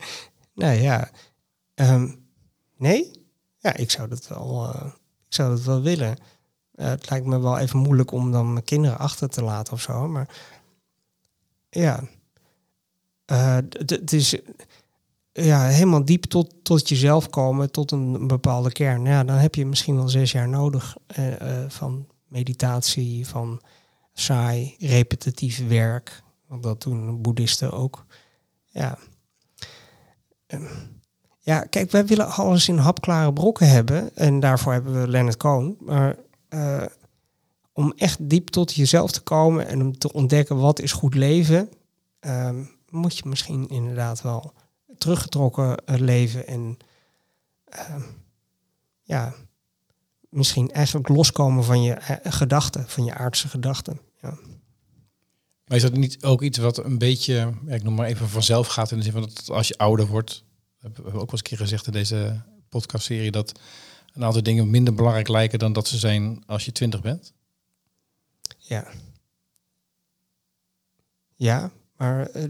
nou 0.61 0.81
ja, 0.81 1.09
ehm, 1.73 2.11
nee? 2.77 3.11
Ja, 3.57 3.75
ik 3.75 3.91
zou 3.91 4.07
dat 4.07 4.27
wel, 4.27 4.73
eh, 4.73 4.85
ik 5.27 5.33
zou 5.33 5.49
dat 5.49 5.61
wel 5.61 5.81
willen. 5.81 6.17
Eh, 6.71 6.87
het 6.87 7.09
lijkt 7.09 7.25
me 7.25 7.39
wel 7.39 7.57
even 7.57 7.79
moeilijk 7.79 8.11
om 8.11 8.31
dan 8.31 8.53
mijn 8.53 8.65
kinderen 8.65 8.97
achter 8.97 9.29
te 9.29 9.43
laten 9.43 9.73
of 9.73 9.81
zo. 9.81 10.07
Maar 10.07 10.27
ja, 11.69 12.03
Eh, 13.25 13.57
het 13.85 14.13
is 14.13 14.35
ja, 15.31 15.65
helemaal 15.67 16.05
diep 16.05 16.23
tot, 16.23 16.53
tot 16.63 16.89
jezelf 16.89 17.29
komen, 17.29 17.71
tot 17.71 17.91
een 17.91 18.27
bepaalde 18.27 18.71
kern. 18.71 19.05
Ja, 19.05 19.23
dan 19.23 19.35
heb 19.35 19.55
je 19.55 19.65
misschien 19.65 19.95
wel 19.95 20.09
zes 20.09 20.31
jaar 20.31 20.49
nodig 20.49 20.97
van 21.67 22.07
meditatie, 22.27 23.27
van 23.27 23.61
saai, 24.13 24.75
repetitief 24.79 25.67
werk. 25.67 26.23
Want 26.47 26.63
dat 26.63 26.81
doen 26.81 27.21
boeddhisten 27.21 27.71
ook. 27.71 28.05
Ja. 28.67 28.97
Ehm, 30.51 30.63
ja, 31.39 31.61
kijk, 31.61 31.91
wij 31.91 32.05
willen 32.05 32.27
alles 32.27 32.67
in 32.67 32.77
hapklare 32.77 33.33
brokken 33.33 33.69
hebben. 33.69 34.15
En 34.15 34.39
daarvoor 34.39 34.73
hebben 34.73 35.01
we 35.01 35.07
Leonard 35.07 35.37
Cohen. 35.37 35.77
Maar 35.79 36.15
eh, 36.49 36.85
om 37.73 37.93
echt 37.95 38.29
diep 38.29 38.49
tot 38.49 38.73
jezelf 38.73 39.11
te 39.11 39.21
komen 39.21 39.67
en 39.67 39.81
om 39.81 39.97
te 39.97 40.13
ontdekken 40.13 40.57
wat 40.57 40.79
is 40.79 40.91
goed 40.91 41.15
leven, 41.15 41.69
ehm, 42.19 42.63
moet 42.89 43.17
je 43.17 43.29
misschien 43.29 43.69
inderdaad 43.69 44.21
wel 44.21 44.53
teruggetrokken 44.97 45.85
eh, 45.85 45.99
leven 45.99 46.47
en 46.47 46.77
ehm, 47.65 48.01
ja, 49.03 49.33
misschien 50.29 50.71
eigenlijk 50.71 51.07
loskomen 51.07 51.63
van 51.63 51.81
je 51.81 51.93
eh, 51.93 52.31
gedachten, 52.31 52.87
van 52.87 53.05
je 53.05 53.13
aardse 53.13 53.47
gedachten. 53.47 53.99
Ja. 54.21 54.37
Maar 55.71 55.79
is 55.79 55.85
dat 55.89 55.99
niet 55.99 56.23
ook 56.23 56.41
iets 56.41 56.57
wat 56.57 56.77
een 56.83 56.97
beetje, 56.97 57.53
ik 57.67 57.83
noem 57.83 57.93
maar 57.95 58.07
even 58.07 58.29
vanzelf 58.29 58.67
gaat 58.67 58.91
in 58.91 58.97
de 58.97 59.03
zin 59.03 59.11
van 59.11 59.21
dat 59.21 59.49
als 59.49 59.67
je 59.67 59.77
ouder 59.77 60.05
wordt, 60.07 60.43
hebben 60.79 61.03
we 61.03 61.07
ook 61.07 61.13
wel 61.13 61.21
eens 61.21 61.31
een 61.39 61.41
keer 61.45 61.57
gezegd 61.57 61.85
in 61.85 61.91
deze 61.91 62.41
podcastserie, 62.69 63.31
dat 63.31 63.59
een 64.13 64.23
aantal 64.23 64.43
dingen 64.43 64.69
minder 64.69 64.93
belangrijk 64.93 65.27
lijken 65.27 65.59
dan 65.59 65.73
dat 65.73 65.87
ze 65.87 65.97
zijn 65.97 66.43
als 66.45 66.65
je 66.65 66.71
twintig 66.71 67.01
bent? 67.01 67.33
Ja. 68.57 68.87
Ja, 71.35 71.71
maar 71.97 72.27
eh, 72.29 72.43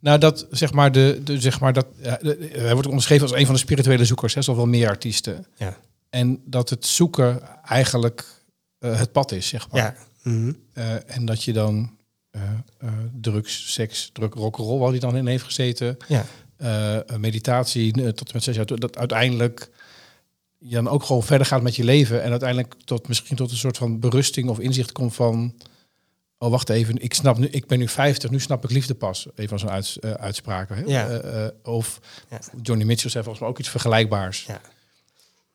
Nou, 0.00 0.18
dat 0.18 0.46
zeg 0.50 0.72
maar, 0.72 0.92
de, 0.92 1.20
de, 1.24 1.40
zeg 1.40 1.60
maar 1.60 1.72
dat, 1.72 1.86
ja, 2.02 2.16
de- 2.16 2.48
hij 2.52 2.72
wordt 2.72 2.88
onderschreven 2.88 3.26
als 3.28 3.36
een 3.36 3.44
van 3.46 3.54
de 3.54 3.60
spirituele 3.60 4.04
zoekers, 4.04 4.34
hè, 4.34 4.42
zoals 4.42 4.58
wel 4.58 4.68
meer 4.68 4.88
artiesten. 4.88 5.46
ja. 5.56 5.76
En 6.10 6.42
dat 6.44 6.70
het 6.70 6.86
zoeken 6.86 7.42
eigenlijk 7.64 8.44
eh, 8.78 8.98
het 8.98 9.12
pad 9.12 9.32
is, 9.32 9.48
zeg 9.48 9.70
maar. 9.70 9.80
ja. 9.82 9.96
Mhm. 10.22 10.52
Eh, 10.72 11.16
en 11.16 11.24
dat 11.24 11.44
je 11.44 11.52
dan 11.52 11.96
eh, 12.32 12.42
eh, 12.78 12.88
drugs, 13.20 13.72
seks, 13.72 14.10
druk, 14.12 14.34
rock'n'roll, 14.34 14.78
waar 14.78 14.90
hij 14.90 14.98
dan 14.98 15.16
in 15.16 15.26
heeft 15.26 15.44
gezeten, 15.44 15.96
ja. 16.08 16.24
eh, 16.56 17.16
meditatie 17.16 17.92
tot 17.92 18.28
en 18.28 18.34
met 18.34 18.42
zes 18.42 18.56
jaar, 18.56 18.66
dat 18.66 18.96
uiteindelijk 18.96 19.70
je 20.58 20.74
dan 20.74 20.88
ook 20.88 21.02
gewoon 21.02 21.22
verder 21.22 21.46
gaat 21.46 21.62
met 21.62 21.76
je 21.76 21.84
leven 21.84 22.22
en 22.22 22.30
uiteindelijk 22.30 22.74
tot 22.84 23.08
misschien 23.08 23.36
tot 23.36 23.50
een 23.50 23.56
soort 23.56 23.76
van 23.76 24.00
berusting 24.00 24.48
of 24.48 24.58
inzicht 24.58 24.92
komt 24.92 25.14
van, 25.14 25.54
oh 26.38 26.50
wacht 26.50 26.68
even, 26.68 27.02
ik 27.02 27.14
snap 27.14 27.38
nu, 27.38 27.46
ik 27.46 27.66
ben 27.66 27.78
nu 27.78 27.88
50, 27.88 28.30
nu 28.30 28.40
snap 28.40 28.64
ik 28.64 28.70
liefde 28.70 28.94
pas. 28.94 29.26
Even 29.34 29.48
van 29.48 29.58
zo'n 29.58 29.70
uits, 29.70 30.00
uitspraken. 30.00 30.76
Hè? 30.76 30.82
Ja. 30.82 31.52
Of 31.62 32.00
Ja. 32.30 32.38
Johnny 32.62 32.84
Mitchell 32.84 33.10
zei 33.10 33.24
volgens 33.24 33.42
mij 33.42 33.52
ook 33.52 33.58
iets 33.58 33.68
vergelijkbaars. 33.68 34.44
Ja. 34.44 34.60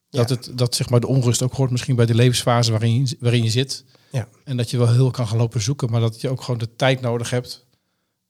Dat, 0.09 0.29
het, 0.29 0.51
dat 0.55 0.75
zeg 0.75 0.89
maar 0.89 0.99
de 0.99 1.07
onrust 1.07 1.41
ook 1.41 1.53
hoort 1.53 1.71
misschien 1.71 1.95
bij 1.95 2.05
de 2.05 2.15
levensfase 2.15 2.71
waarin 2.71 2.93
je, 3.07 3.17
waarin 3.19 3.43
je 3.43 3.49
zit. 3.49 3.83
Ja. 4.11 4.27
En 4.43 4.57
dat 4.57 4.69
je 4.71 4.77
wel 4.77 4.91
heel 4.91 5.11
kan 5.11 5.27
gaan 5.27 5.37
lopen 5.37 5.61
zoeken, 5.61 5.91
maar 5.91 6.01
dat 6.01 6.21
je 6.21 6.29
ook 6.29 6.41
gewoon 6.41 6.59
de 6.59 6.75
tijd 6.75 7.01
nodig 7.01 7.29
hebt. 7.29 7.65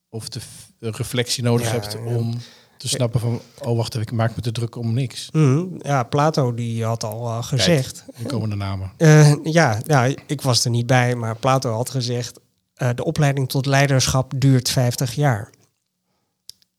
Of 0.09 0.29
de 0.29 0.39
reflectie 0.79 1.43
nodig 1.43 1.65
Ja, 1.67 1.71
hebt 1.73 1.91
ja. 1.93 1.99
om 1.99 2.33
te 2.77 2.87
snappen 2.87 3.19
van... 3.19 3.41
Oh, 3.59 3.77
wacht 3.77 3.89
even, 3.95 4.01
ik 4.07 4.11
maak 4.11 4.35
me 4.35 4.41
te 4.41 4.51
druk 4.51 4.75
om 4.75 4.93
niks. 4.93 5.29
Mhm. 5.31 5.65
ja, 5.81 6.03
Plato 6.03 6.53
die 6.53 6.83
had 6.83 7.03
al 7.03 7.27
eh, 7.27 7.43
gezegd. 7.43 8.05
Hier 8.15 8.27
komen 8.27 8.49
de 8.49 8.55
namen. 8.55 8.91
Eh, 8.97 9.33
ja, 9.43 9.81
ja, 9.85 10.03
ik 10.27 10.41
was 10.41 10.65
er 10.65 10.71
niet 10.71 10.85
bij, 10.87 11.15
maar 11.15 11.35
Plato 11.35 11.71
had 11.71 11.89
gezegd... 11.89 12.39
eh, 12.73 12.89
de 12.95 13.03
opleiding 13.03 13.49
tot 13.49 13.65
leiderschap 13.65 14.33
duurt 14.37 14.69
50 14.69 15.13
jaar. 15.15 15.49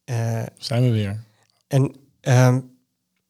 Eh, 0.04 0.42
Zijn 0.58 0.82
we 0.82 0.90
weer. 0.90 1.24
en 1.68 1.94
ehm, 2.20 2.61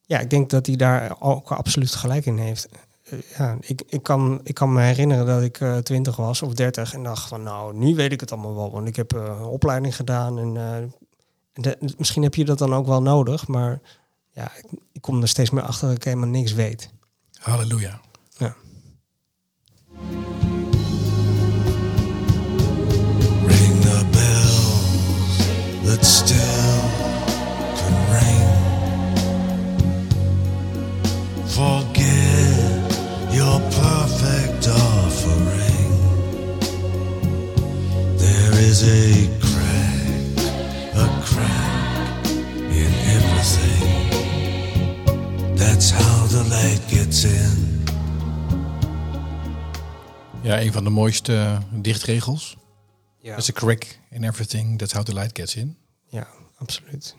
ja, 0.09 0.19
ik 0.19 0.29
denk 0.29 0.49
dat 0.49 0.65
hij 0.65 0.75
daar 0.75 1.15
ook 1.19 1.51
absoluut 1.51 1.95
gelijk 1.95 2.25
in 2.25 2.37
heeft. 2.37 2.67
Eh, 3.03 3.19
ja, 3.37 3.57
ik, 3.61 3.81
ik, 3.87 4.03
kan, 4.03 4.39
ik 4.43 4.53
kan 4.53 4.73
me 4.73 4.81
herinneren 4.81 5.25
dat 5.25 5.41
ik 5.41 5.59
eh 5.59 5.77
20 5.77 6.15
was 6.15 6.41
of 6.41 6.53
30 6.53 6.93
en 6.93 7.03
dacht 7.03 7.27
van 7.27 7.43
nou, 7.43 7.75
nu 7.77 7.95
weet 7.95 8.11
ik 8.11 8.19
het 8.19 8.31
allemaal 8.31 8.55
wel. 8.55 8.71
Want 8.71 8.87
ik 8.87 8.95
heb 8.95 9.13
eh, 9.13 9.23
een 9.23 9.43
opleiding 9.43 9.95
gedaan 9.95 10.39
en 10.39 10.57
en 11.53 11.61
de- 11.61 11.93
misschien 11.97 12.23
heb 12.23 12.35
je 12.35 12.45
dat 12.45 12.57
dan 12.57 12.73
ook 12.73 12.85
wel 12.87 13.01
nodig. 13.01 13.47
Maar 13.47 13.79
ja, 14.31 14.51
ik, 14.57 14.79
ik 14.91 15.01
kom 15.01 15.21
er 15.21 15.27
steeds 15.27 15.49
meer 15.49 15.63
achter 15.63 15.87
dat 15.87 15.95
ik 15.97 16.03
helemaal 16.03 16.27
niks 16.29 16.53
weet. 16.53 16.93
Halleluja. 17.39 17.99
Ja. 18.37 18.55
Een 50.59 50.71
van 50.73 50.83
de 50.83 50.89
mooiste 50.89 51.57
dichtregels. 51.73 52.57
Ja, 53.17 53.29
There's 53.35 53.49
a 53.49 53.53
crack 53.53 53.99
in 54.09 54.23
everything, 54.23 54.77
that's 54.77 54.93
how 54.93 55.03
the 55.03 55.13
light 55.13 55.37
gets 55.39 55.55
in. 55.55 55.77
ja 56.07 56.27
absoluut. 56.57 57.15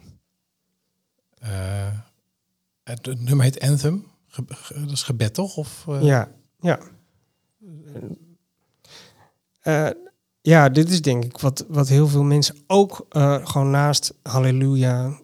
Eh, 1.38 1.98
het, 2.84 3.06
het 3.06 3.20
nummer 3.20 3.44
heet 3.44 3.60
Anthem. 3.60 4.06
Ge- 4.26 4.44
ge- 4.48 4.80
dat 4.80 4.90
is 4.90 5.02
gebed, 5.02 5.34
toch? 5.34 5.56
Of, 5.56 5.84
eh, 5.88 6.02
Ja, 6.02 6.28
ja. 6.60 6.78
Eh, 9.60 9.90
ja, 10.40 10.68
dit 10.68 10.90
is 10.90 11.02
denk 11.02 11.24
ik 11.24 11.38
wat, 11.38 11.64
wat 11.68 11.88
heel 11.88 12.08
veel 12.08 12.22
mensen 12.22 12.56
ook 12.66 13.06
gewoon 13.44 13.70
naast 13.70 14.14
Halleluja. 14.22 15.20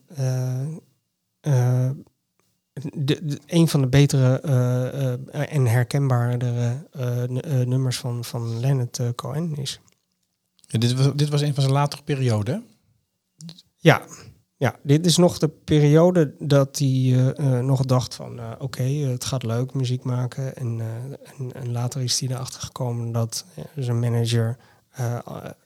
De, 2.82 3.26
de- 3.26 3.40
een 3.46 3.68
van 3.68 3.80
de 3.80 3.86
betere 3.86 4.40
eh, 4.40 5.12
eh, 5.12 5.54
en 5.54 5.66
herkenbaardere 5.66 6.86
eh, 6.90 7.22
nummers 7.66 7.98
van, 7.98 8.24
van 8.24 8.60
Leonard 8.60 9.00
Cohen 9.14 9.56
is. 9.56 9.80
Ja, 10.66 10.78
dit, 10.78 10.94
was, 10.94 11.14
dit 11.14 11.28
was 11.28 11.40
een 11.40 11.54
van 11.54 11.62
zijn 11.62 11.74
latere 11.74 12.02
perioden. 12.02 12.64
Ja, 13.76 14.02
ja, 14.56 14.76
dit 14.82 15.06
is 15.06 15.16
nog 15.16 15.38
de 15.38 15.48
periode 15.48 16.34
dat 16.38 16.78
hij 16.78 17.34
nog 17.62 17.84
dacht 17.84 18.14
van... 18.14 18.40
oké, 18.58 18.82
het 18.82 19.24
gaat 19.24 19.42
leuk 19.42 19.74
muziek 19.74 20.04
maken. 20.04 20.56
En, 20.56 20.80
en, 21.38 21.52
en 21.52 21.72
later 21.72 22.02
is 22.02 22.20
hij 22.20 22.28
erachter 22.28 22.60
gekomen 22.60 23.12
dat 23.12 23.44
zijn 23.76 23.98
manager 23.98 24.56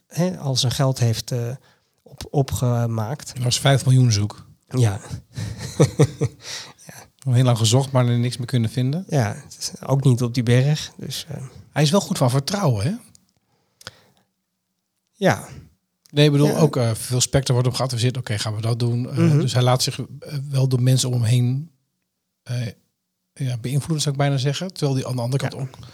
hè, 0.06 0.38
al 0.38 0.56
zijn 0.56 0.72
geld 0.72 0.98
heeft 0.98 1.32
op, 2.02 2.26
opgemaakt. 2.30 3.34
Dat 3.34 3.44
was 3.44 3.60
5 3.60 3.84
miljoen 3.84 4.12
zoek. 4.12 4.49
Ja, 4.78 5.00
Heel 7.30 7.44
lang 7.44 7.58
gezocht, 7.58 7.90
maar 7.92 8.06
er 8.06 8.18
niks 8.18 8.36
meer 8.36 8.46
kunnen 8.46 8.70
vinden. 8.70 9.04
ja, 9.08 9.36
ook 9.86 10.04
niet 10.04 10.22
op 10.22 10.34
die 10.34 10.42
berg. 10.42 10.92
Dus 10.96 11.26
eh, 11.28 11.42
Hij 11.72 11.82
is 11.82 11.90
wel 11.90 12.00
goed 12.00 12.18
van 12.18 12.30
vertrouwen, 12.30 12.84
hè? 12.84 12.92
ja, 15.12 15.48
Nee, 16.10 16.24
ik 16.26 16.32
bedoel, 16.32 16.46
Ja. 16.46 16.58
ook 16.58 16.76
eh, 16.76 16.94
veel 16.94 17.20
specter 17.20 17.52
wordt 17.54 17.68
op 17.68 17.74
geadviseerd. 17.74 18.16
Oké, 18.16 18.38
gaan 18.38 18.54
we 18.54 18.60
dat 18.60 18.78
doen? 18.78 19.10
Eh, 19.10 19.16
Mhm. 19.16 19.40
Dus 19.40 19.52
hij 19.52 19.62
laat 19.62 19.82
zich 19.82 19.98
wel 20.50 20.68
door 20.68 20.82
mensen 20.82 21.08
om 21.08 21.14
hem 21.14 21.22
heen 21.24 21.70
ja, 23.32 23.56
beïnvloeden, 23.58 24.00
zou 24.00 24.14
ik 24.14 24.20
bijna 24.20 24.36
zeggen. 24.36 24.72
Terwijl 24.72 24.94
hij 24.98 25.06
aan 25.06 25.16
de 25.16 25.22
andere 25.22 25.42
Ja. 25.44 25.48
kant 25.48 25.62
ook 25.62 25.86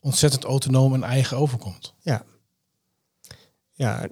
ontzettend 0.00 0.44
autonoom 0.44 0.94
en 0.94 1.02
eigen 1.02 1.36
overkomt. 1.36 1.94
Ja, 2.00 2.24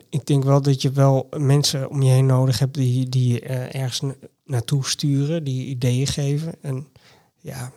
ik 0.09 0.27
denk 0.27 0.45
wel 0.45 0.63
dat 0.63 0.83
je 0.83 0.91
wel 0.91 1.29
mensen 1.37 1.91
om 1.91 2.03
je 2.03 2.11
heen 2.11 2.27
nodig 2.27 2.59
hebt 2.59 2.75
die, 2.75 3.09
die 3.09 3.41
eh, 3.41 3.81
ergens 3.81 4.01
na- 4.01 4.15
naartoe 4.45 4.87
sturen, 4.87 5.45
die 5.45 5.67
ideeën 5.67 6.07
geven. 6.07 6.55
En 6.63 6.89
ja, 7.37 7.73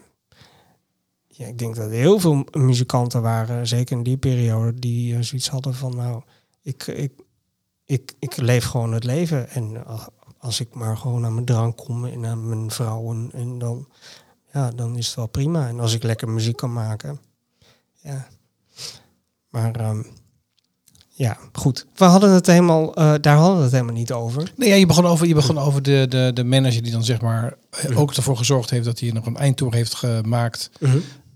ja, 1.27 1.47
ik 1.47 1.57
denk 1.57 1.75
dat 1.75 1.85
er 1.85 1.91
heel 1.91 2.19
veel 2.19 2.45
muzikanten 2.51 3.21
waren, 3.21 3.67
zeker 3.67 3.97
in 3.97 4.03
die 4.03 4.17
periode, 4.17 4.79
die 4.79 5.15
eh, 5.15 5.21
zoiets 5.21 5.49
hadden 5.49 5.73
van 5.73 5.95
nou, 5.95 6.21
ik, 6.61 6.87
ik, 6.87 7.11
ik, 7.85 8.13
ik 8.19 8.37
leef 8.37 8.65
gewoon 8.65 8.93
het 8.93 9.03
leven. 9.03 9.49
En 9.49 9.75
eh, 9.75 10.07
als 10.37 10.59
ik 10.59 10.73
maar 10.73 10.97
gewoon 10.97 11.25
aan 11.25 11.33
mijn 11.33 11.45
drank 11.45 11.77
kom 11.77 12.05
en 12.05 12.25
aan 12.25 12.47
mijn 12.47 12.71
vrouwen, 12.71 13.29
en 13.33 13.57
dan, 13.57 13.87
ja, 14.53 14.71
dan 14.71 14.97
is 14.97 15.07
het 15.07 15.15
wel 15.15 15.27
prima. 15.27 15.67
En 15.67 15.79
als 15.79 15.93
ik 15.93 16.03
lekker 16.03 16.29
muziek 16.29 16.55
kan 16.55 16.73
maken, 16.73 17.19
ja. 18.01 18.27
Maar 19.49 19.75
ehm, 19.75 20.03
ja, 21.17 21.37
goed. 21.53 21.85
We 21.95 22.05
hadden 22.05 22.29
het 22.31 22.47
helemaal, 22.47 22.95
eh, 22.95 23.13
daar 23.21 23.35
hadden 23.35 23.57
we 23.57 23.63
het 23.63 23.71
helemaal 23.71 23.93
niet 23.93 24.11
over. 24.11 24.51
Nee, 24.55 24.69
ja, 24.69 24.75
je 24.75 24.85
begon 24.85 25.05
over, 25.05 25.27
je 25.27 25.33
begon 25.33 25.57
over 25.57 25.81
de, 25.81 26.05
de, 26.09 26.31
de 26.33 26.43
manager 26.43 26.83
die 26.83 26.91
dan 26.91 27.03
zeg 27.03 27.21
maar 27.21 27.53
eh, 27.69 27.99
ook 27.99 28.13
ervoor 28.13 28.37
gezorgd 28.37 28.69
heeft 28.69 28.85
dat 28.85 28.99
hij 28.99 29.11
nog 29.11 29.25
een 29.25 29.37
eindtour 29.37 29.73
heeft 29.73 29.95
gemaakt. 29.95 30.69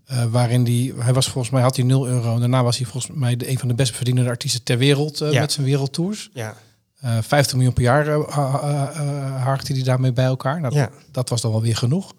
Eh, 0.05 0.23
waarin 0.25 0.63
die, 0.63 0.93
hij 0.97 1.13
was 1.13 1.27
volgens 1.29 1.53
mij 1.53 1.61
had 1.61 1.75
hij 1.75 1.85
0 1.85 2.07
euro. 2.07 2.33
En 2.33 2.39
daarna 2.39 2.63
was 2.63 2.77
hij 2.77 2.85
volgens 2.87 3.13
mij 3.17 3.35
de, 3.37 3.49
een 3.49 3.59
van 3.59 3.67
de 3.67 3.73
best 3.73 3.95
verdienende 3.95 4.29
artiesten 4.29 4.63
ter 4.63 4.77
wereld 4.77 5.21
eh, 5.21 5.31
Ja. 5.31 5.39
met 5.39 5.51
zijn 5.51 5.65
wereldtours. 5.65 6.29
Ja, 6.33 6.55
Eh 6.99 7.17
50 7.21 7.55
miljoen 7.55 7.73
per 7.73 7.83
jaar 7.83 8.07
ha- 8.07 8.61
ha- 8.61 9.37
harkte 9.43 9.73
hij 9.73 9.83
daarmee 9.83 10.13
bij 10.13 10.25
elkaar. 10.25 10.61
Nou, 10.61 10.75
ja, 10.75 10.89
Dat 11.11 11.29
was 11.29 11.41
dan 11.41 11.51
wel 11.51 11.61
weer 11.61 11.75
genoeg. 11.77 12.13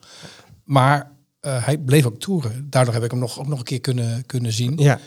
Maar 0.65 1.11
hij 1.41 1.79
bleef 1.79 2.07
ook 2.07 2.19
toeren. 2.21 2.67
Daardoor 2.71 2.95
heb 2.95 3.05
ik 3.05 3.11
hem 3.11 3.21
nog, 3.21 3.39
ook 3.39 3.47
nog 3.47 3.59
een 3.59 3.65
keer 3.65 3.81
kunnen, 3.81 4.27
kunnen 4.27 4.53
zien. 4.53 4.73
ja, 4.79 4.99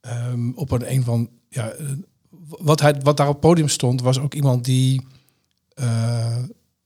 Ehm, 0.00 0.50
op 0.54 0.70
een, 0.70 0.92
een 0.92 1.04
van 1.04 1.28
ja, 1.54 1.68
eh, 1.70 1.86
wat, 2.48 2.80
hij, 2.80 2.94
wat 3.02 3.16
daar 3.16 3.26
op 3.28 3.32
het 3.32 3.42
podium 3.42 3.68
stond, 3.68 4.00
was 4.00 4.18
ook 4.18 4.34
iemand 4.34 4.64
die 4.64 5.06
eh, 5.74 6.36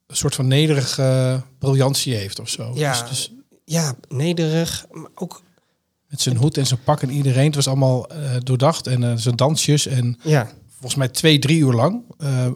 een 0.07 0.17
soort 0.17 0.35
van 0.35 0.47
nederige 0.47 1.43
briljantie 1.59 2.15
heeft 2.15 2.41
of 2.41 2.49
zo. 2.49 2.73
Ja. 2.75 2.91
Dus, 2.91 3.09
dus 3.09 3.33
ja, 3.65 3.95
nederig, 4.09 4.87
maar 4.91 5.11
ook, 5.15 5.43
met 6.07 6.21
zijn 6.21 6.37
hoed 6.37 6.57
en 6.57 6.67
zijn 6.67 6.81
pak 6.85 7.03
en 7.03 7.11
iedereen. 7.11 7.47
Het 7.47 7.55
was 7.55 7.69
allemaal 7.69 8.09
eh, 8.09 8.37
doordacht 8.43 8.87
en 8.87 9.21
zijn 9.21 9.37
dansjes 9.37 9.87
en 9.87 10.19
ja, 10.23 10.51
volgens 10.71 10.95
mij 10.95 11.09
twee, 11.09 11.39
drie 11.39 11.59
uur 11.59 11.73
lang. 11.73 12.03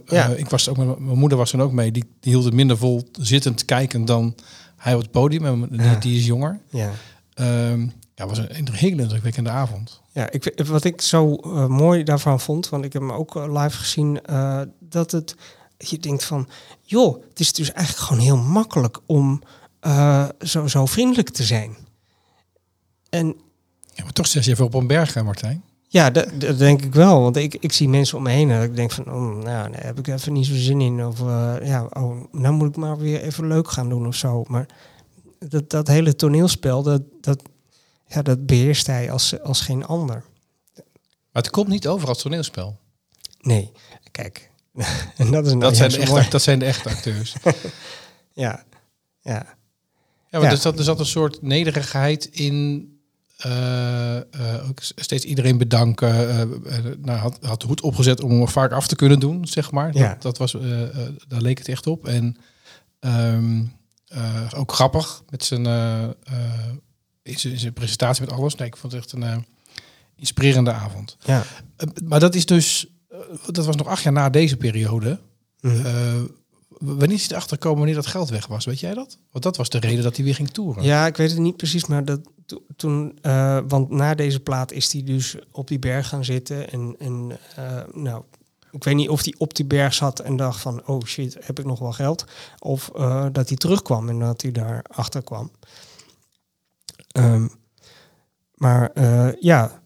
Ja. 0.07 0.29
ik 0.29 0.49
was 0.49 0.69
ook 0.69 0.77
met 0.77 0.99
mijn 0.99 1.19
moeder 1.19 1.39
was 1.39 1.53
er 1.53 1.61
ook 1.61 1.73
mee. 1.73 1.93
Die, 1.93 2.05
die 2.21 2.33
hield 2.33 2.45
het 2.45 2.55
minder 2.55 2.79
vol 2.79 3.09
zittend 3.13 3.65
kijken 3.65 4.05
dan 4.05 4.35
hij 4.77 4.95
op 4.95 5.01
het 5.01 5.11
podium. 5.11 5.45
En 5.45 5.69
die, 5.71 5.81
Ja. 5.83 5.95
die 5.95 6.19
is 6.19 6.27
jonger. 6.27 6.61
ja. 6.71 6.91
Ehm 7.35 7.87
ja, 8.23 8.29
het 8.29 8.39
was 8.39 8.59
een, 8.59 8.75
hele 8.75 9.03
indrukwekkende 9.03 9.51
avond. 9.51 10.01
Ja, 10.13 10.31
ik, 10.31 10.63
wat 10.67 10.85
ik 10.85 11.01
zo 11.01 11.35
eh, 11.35 11.67
mooi 11.67 12.03
daarvan 12.03 12.41
vond, 12.41 12.69
want 12.69 12.85
ik 12.85 12.93
heb 12.93 13.03
hem 13.03 13.13
ook 13.13 13.37
eh, 13.37 13.63
live 13.63 13.77
gezien, 13.77 14.23
eh, 14.23 14.61
dat 14.81 15.11
het, 15.11 15.37
je 15.79 15.99
denkt 15.99 16.25
van, 16.25 16.49
joh, 16.81 17.23
het 17.29 17.41
is 17.41 17.53
dus 17.53 17.73
eigenlijk 17.73 18.07
gewoon 18.07 18.23
heel 18.23 18.37
makkelijk 18.37 18.99
om 19.07 19.43
zo, 20.41 20.67
zo 20.67 20.87
vriendelijk 20.87 21.31
te 21.31 21.43
zijn. 21.43 21.77
En 23.11 23.27
Ja, 23.95 24.05
maar 24.05 24.13
toch 24.13 24.27
zes 24.27 24.45
je 24.45 24.51
even 24.51 24.65
op 24.65 24.75
een 24.75 24.87
berg, 24.87 25.15
hè, 25.15 25.23
Martijn. 25.23 25.63
ja, 25.89 26.11
dat, 26.11 26.29
dat 26.35 26.59
denk 26.59 26.83
ik 26.83 26.95
wel, 26.95 27.21
want 27.21 27.37
ik, 27.37 27.55
ik 27.55 27.73
zie 27.73 27.89
mensen 27.89 28.17
om 28.17 28.23
me 28.23 28.31
heen 28.31 28.51
en 28.51 28.63
ik 28.63 28.77
denk 28.77 28.91
van, 28.91 29.07
oh, 29.07 29.43
nou, 29.43 29.73
daar 29.73 29.85
heb 29.85 29.99
ik 29.99 30.07
even 30.07 30.33
niet 30.33 30.47
zo 30.47 30.55
zin 30.55 30.81
in. 30.81 31.07
Of 31.07 31.19
ja, 31.63 31.87
oh, 31.91 32.17
nou 32.33 32.55
moet 32.55 32.69
ik 32.69 32.77
maar 32.77 32.99
weer 32.99 33.21
even 33.21 33.47
leuk 33.47 33.71
gaan 33.71 33.89
doen 33.89 34.07
of 34.07 34.15
zo. 34.15 34.45
Maar 34.49 34.67
dat, 35.39 35.71
dat 35.71 35.89
hele 35.89 36.17
toneelspel, 36.17 36.83
dat, 36.83 37.03
dat, 37.21 37.43
ja, 38.15 38.23
dat 38.23 38.47
beheerst 38.47 38.87
hij 38.87 39.11
als, 39.11 39.41
als 39.41 39.61
geen 39.61 39.85
ander. 39.87 40.25
Maar 41.33 41.43
het 41.43 41.51
komt 41.51 41.69
niet 41.69 41.87
over 41.87 42.09
als 42.09 42.23
toneelspel. 42.23 42.79
Nee, 43.41 43.73
kijk. 44.11 44.51
en 45.17 45.31
dat 45.31 45.47
is 45.47 45.51
nou 45.53 45.61
Dat, 45.61 45.77
zijn 45.77 45.91
de 45.91 45.99
echte, 45.99 46.31
dat 46.31 46.43
zijn 46.43 46.59
de 46.59 46.65
echte 46.65 46.89
acteurs. 46.89 47.35
Ja, 48.35 48.65
ja, 49.21 49.33
Ja, 50.31 50.39
maar 50.39 50.43
Ja. 50.43 50.51
Er, 50.51 50.57
zat, 50.57 50.79
er 50.79 50.85
zat 50.85 50.99
een 51.01 51.07
soort 51.07 51.43
nederigheid 51.43 52.25
in. 52.25 52.87
eh, 53.37 54.17
eh, 54.17 54.69
ook 54.69 54.79
steeds 54.83 55.25
iedereen 55.25 55.59
bedanken. 55.59 56.29
eh, 56.67 56.79
nou, 56.99 57.19
had, 57.19 57.39
had 57.43 57.61
de 57.61 57.67
hoed 57.67 57.81
opgezet 57.81 58.21
om 58.21 58.31
hem 58.31 58.49
vaak 58.49 58.73
af 58.73 58.87
te 58.87 58.97
kunnen 58.97 59.21
doen, 59.21 59.47
zeg 59.47 59.71
maar. 59.71 59.95
Ja. 59.97 60.09
Dat, 60.09 60.23
dat 60.23 60.39
was, 60.39 60.53
daar 61.29 61.41
leek 61.41 61.59
het 61.59 61.69
echt 61.69 61.87
op. 61.87 62.07
En 62.07 62.37
ehm, 63.01 63.63
eh, 64.07 64.51
ook 64.57 64.73
grappig 64.73 65.23
met 65.29 65.45
zijn, 65.45 65.67
in 67.23 67.39
zijn, 67.39 67.53
in 67.53 67.59
zijn 67.59 67.73
presentatie 67.73 68.25
met 68.25 68.33
alles. 68.35 68.55
Nee, 68.55 68.67
ik 68.69 68.77
vond 68.77 68.93
het 68.93 69.03
echt 69.03 69.13
een 69.13 69.23
eh, 69.23 69.37
inspirerende 70.17 70.73
avond. 70.73 71.17
ja. 71.25 71.43
Eh, 71.77 71.89
maar 72.05 72.21
dat 72.21 72.35
is 72.35 72.47
dus, 72.47 72.87
eh, 73.09 73.19
dat 73.51 73.67
was 73.67 73.77
nog 73.77 73.87
acht 73.87 74.03
jaar 74.03 74.13
na 74.13 74.31
deze 74.31 74.57
periode. 74.57 75.21
W- 75.61 76.27
wanneer 76.79 77.17
is 77.17 77.21
hij 77.23 77.31
erachter 77.31 77.57
gekomen 77.57 77.79
wanneer 77.79 77.95
dat 77.95 78.07
geld 78.07 78.31
weg 78.31 78.47
was? 78.47 78.65
Weet 78.65 78.81
jij 78.81 78.95
dat? 78.95 79.19
Want 79.31 79.45
dat 79.45 79.57
was 79.57 79.69
de 79.69 79.79
reden 79.79 80.03
dat 80.03 80.17
hij 80.17 80.25
weer 80.25 80.35
ging 80.35 80.51
toeren. 80.51 80.83
Ja, 80.83 81.07
ik 81.07 81.17
weet 81.17 81.31
het 81.31 81.39
niet 81.39 81.57
precies, 81.57 81.87
maar 81.87 82.05
dat, 82.05 82.21
to- 82.47 82.63
toen, 82.77 83.19
want 83.69 83.91
na 83.91 84.15
deze 84.15 84.41
plaat 84.41 84.73
is 84.73 84.93
hij 84.93 85.03
dus 85.03 85.35
op 85.51 85.69
die 85.69 85.79
berg 85.79 86.09
gaan 86.09 86.25
zitten. 86.25 86.71
En, 86.71 86.95
en 86.99 87.39
nou, 87.93 88.23
ik 88.71 88.85
weet 88.85 88.95
niet 88.95 89.09
of 89.09 89.25
hij 89.25 89.35
op 89.39 89.55
die 89.55 89.65
berg 89.65 89.95
zat 89.95 90.21
en 90.21 90.37
dacht 90.37 90.61
van, 90.61 90.87
oh 90.87 91.05
shit, 91.05 91.37
heb 91.41 91.59
ik 91.59 91.65
nog 91.65 91.79
wel 91.79 91.93
geld? 91.93 92.25
Of 92.59 92.91
dat 93.33 93.49
hij 93.49 93.57
terugkwam 93.57 94.09
en 94.09 94.19
dat 94.19 94.43
hij 94.43 94.51
daar 94.53 94.85
achter 94.89 95.23
kwam. 95.23 95.51
Ehm, 97.13 97.47
maar 98.55 98.91
eh, 98.91 99.29
ja, 99.41 99.81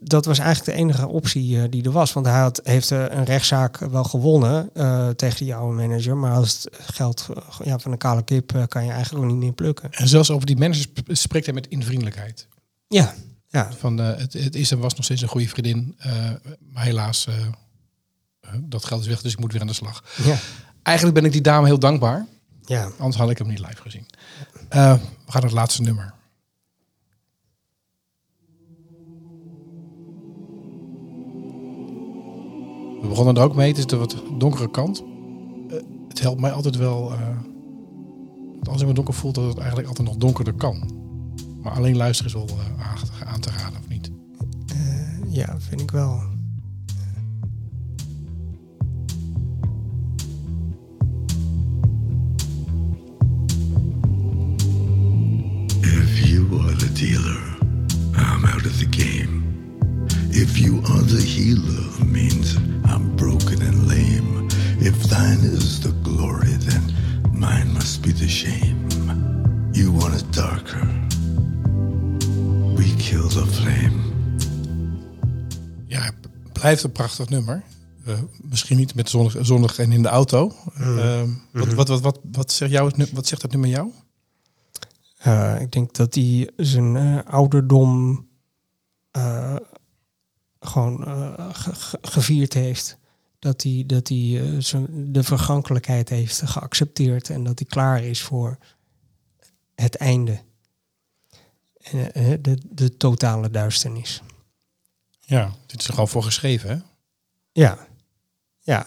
dat 0.00 0.24
was 0.24 0.38
eigenlijk 0.38 0.76
de 0.76 0.82
enige 0.84 1.08
optie 1.08 1.62
eh, 1.62 1.64
die 1.70 1.84
er 1.84 1.90
was. 1.90 2.12
Want 2.12 2.26
hij 2.26 2.40
had, 2.40 2.60
heeft 2.64 2.90
eh, 2.90 3.04
een 3.08 3.24
rechtszaak 3.24 3.76
wel 3.78 4.04
gewonnen 4.04 4.70
tegen 5.16 5.44
die 5.44 5.54
oude 5.54 5.76
manager. 5.76 6.16
Maar 6.16 6.32
als 6.34 6.52
het 6.52 6.68
geld 6.80 7.28
ja, 7.64 7.78
van 7.78 7.92
een 7.92 7.98
kale 7.98 8.22
kip 8.22 8.64
kan 8.68 8.84
je 8.84 8.90
eigenlijk 8.92 9.24
ook 9.24 9.30
niet 9.30 9.40
meer 9.40 9.52
plukken. 9.52 9.90
En 9.92 10.08
zelfs 10.08 10.30
over 10.30 10.46
die 10.46 10.72
sp- 10.74 10.98
spreekt 11.06 11.44
hij 11.46 11.54
met 11.54 11.66
invriendelijkheid. 11.68 12.46
Ja, 12.88 13.14
ja, 13.48 13.72
Van, 13.72 13.98
het, 13.98 14.32
het 14.32 14.54
is 14.54 14.70
en 14.70 14.78
was 14.78 14.94
nog 14.94 15.04
steeds 15.04 15.22
een 15.22 15.28
goede 15.28 15.48
vriendin. 15.48 15.96
maar 16.72 16.84
helaas, 16.84 17.28
dat 18.60 18.84
geld 18.84 19.00
is 19.00 19.06
weg, 19.06 19.22
dus 19.22 19.32
ik 19.32 19.38
moet 19.38 19.52
weer 19.52 19.60
aan 19.60 19.66
de 19.66 19.72
slag. 19.72 20.04
ja, 20.24 20.36
Eigenlijk 20.82 21.16
ben 21.16 21.24
ik 21.26 21.32
die 21.32 21.40
dame 21.40 21.66
heel 21.66 21.78
dankbaar. 21.78 22.26
ja. 22.64 22.90
Anders 22.98 23.16
had 23.16 23.30
ik 23.30 23.38
hem 23.38 23.48
niet 23.48 23.58
live 23.58 23.82
gezien. 23.82 24.06
We 24.68 24.76
gaan 24.78 25.00
naar 25.32 25.42
het 25.42 25.52
laatste 25.52 25.82
nummer. 25.82 26.14
We 33.02 33.08
begonnen 33.08 33.36
er 33.36 33.42
ook 33.42 33.54
mee. 33.54 33.68
Het 33.68 33.78
is 33.78 33.86
de 33.86 33.96
wat 33.96 34.22
donkere 34.38 34.70
kant. 34.70 35.04
Eh, 35.68 35.76
het 36.08 36.20
helpt 36.20 36.40
mij 36.40 36.52
altijd 36.52 36.76
wel. 36.76 37.12
eh, 37.12 37.18
als 38.70 38.80
ik 38.80 38.86
me 38.86 38.94
donker 38.94 39.14
voel, 39.14 39.32
dat 39.32 39.44
het 39.48 39.58
eigenlijk 39.58 39.88
altijd 39.88 40.08
nog 40.08 40.16
donkerder 40.16 40.54
kan. 40.54 40.90
Maar 41.62 41.72
alleen 41.72 41.96
luisteren 41.96 42.32
is 42.32 42.38
wel 42.38 42.58
eh, 42.58 42.86
aan- 42.90 43.26
aan 43.34 43.40
te 43.40 43.50
raden, 43.50 43.78
of 43.78 43.88
niet? 43.88 44.10
ja, 45.28 45.56
vind 45.60 45.80
ik 45.80 45.90
wel. 45.90 46.20
If 55.82 56.28
you 56.30 56.44
are 56.62 56.74
the 56.76 56.90
dealer, 56.92 57.40
I'm 58.16 58.44
out 58.44 58.64
of 58.66 58.78
the 58.78 58.86
game. 58.90 59.42
If 60.30 60.56
you 60.58 60.76
are 60.84 61.02
the 61.04 61.20
healer, 61.22 62.06
means 62.06 62.56
thine 65.22 65.52
is 65.56 65.78
the 65.80 65.92
glory, 66.02 66.56
then 66.58 66.82
mine 67.32 67.72
must 67.72 68.02
be 68.02 68.12
the 68.12 68.28
shame. 68.28 68.76
You 69.72 69.92
want 69.92 70.14
it 70.14 70.32
darker. 70.32 70.86
We 72.76 72.94
kill 72.96 73.28
the 73.28 73.46
flame. 73.46 74.00
Ja, 75.86 76.02
het 76.02 76.52
blijft 76.52 76.82
een 76.82 76.92
prachtig 76.92 77.28
nummer. 77.28 77.62
Eh, 78.04 78.18
misschien 78.42 78.76
niet 78.76 78.94
met 78.94 79.10
zonnig, 79.10 79.36
zonnig 79.40 79.78
en 79.78 79.92
in 79.92 80.02
de 80.02 80.08
auto. 80.08 80.52
Eh, 80.74 81.22
wat, 81.52 81.72
wat, 81.72 81.88
wat, 81.88 82.00
wat, 82.00 82.20
wat, 82.32 82.52
zegt 82.52 82.70
jou, 82.72 82.92
wat 83.12 83.26
zegt 83.26 83.42
dat 83.42 83.50
nummer 83.50 83.70
jou? 83.70 83.90
Eh, 85.16 85.60
ik 85.60 85.72
denk 85.72 85.94
dat 85.94 86.14
hij 86.14 86.50
zijn 86.56 86.96
eh, 86.96 87.18
ouderdom 87.24 88.26
eh, 89.10 89.56
gewoon 90.60 91.04
ge- 91.52 91.74
ge- 91.74 91.98
gevierd 92.02 92.52
heeft. 92.52 93.00
Dat 93.42 93.62
hij, 93.62 93.84
dat 93.86 94.08
hij 94.08 94.40
eh, 94.40 94.80
de 94.90 95.22
vergankelijkheid 95.22 96.08
heeft 96.08 96.42
geaccepteerd 96.44 97.30
en 97.30 97.44
dat 97.44 97.58
hij 97.58 97.68
klaar 97.68 98.04
is 98.04 98.22
voor 98.22 98.58
het 99.74 99.96
einde. 99.96 100.40
En, 101.80 102.12
eh, 102.14 102.38
de, 102.40 102.58
de 102.70 102.96
totale 102.96 103.50
duisternis. 103.50 104.22
Ja, 105.20 105.52
dit 105.66 105.80
is 105.80 105.86
er 105.86 105.92
gewoon 105.92 106.08
voor 106.08 106.22
geschreven, 106.22 106.70
hè? 106.70 106.76
Ja, 107.52 107.86
ja. 108.60 108.78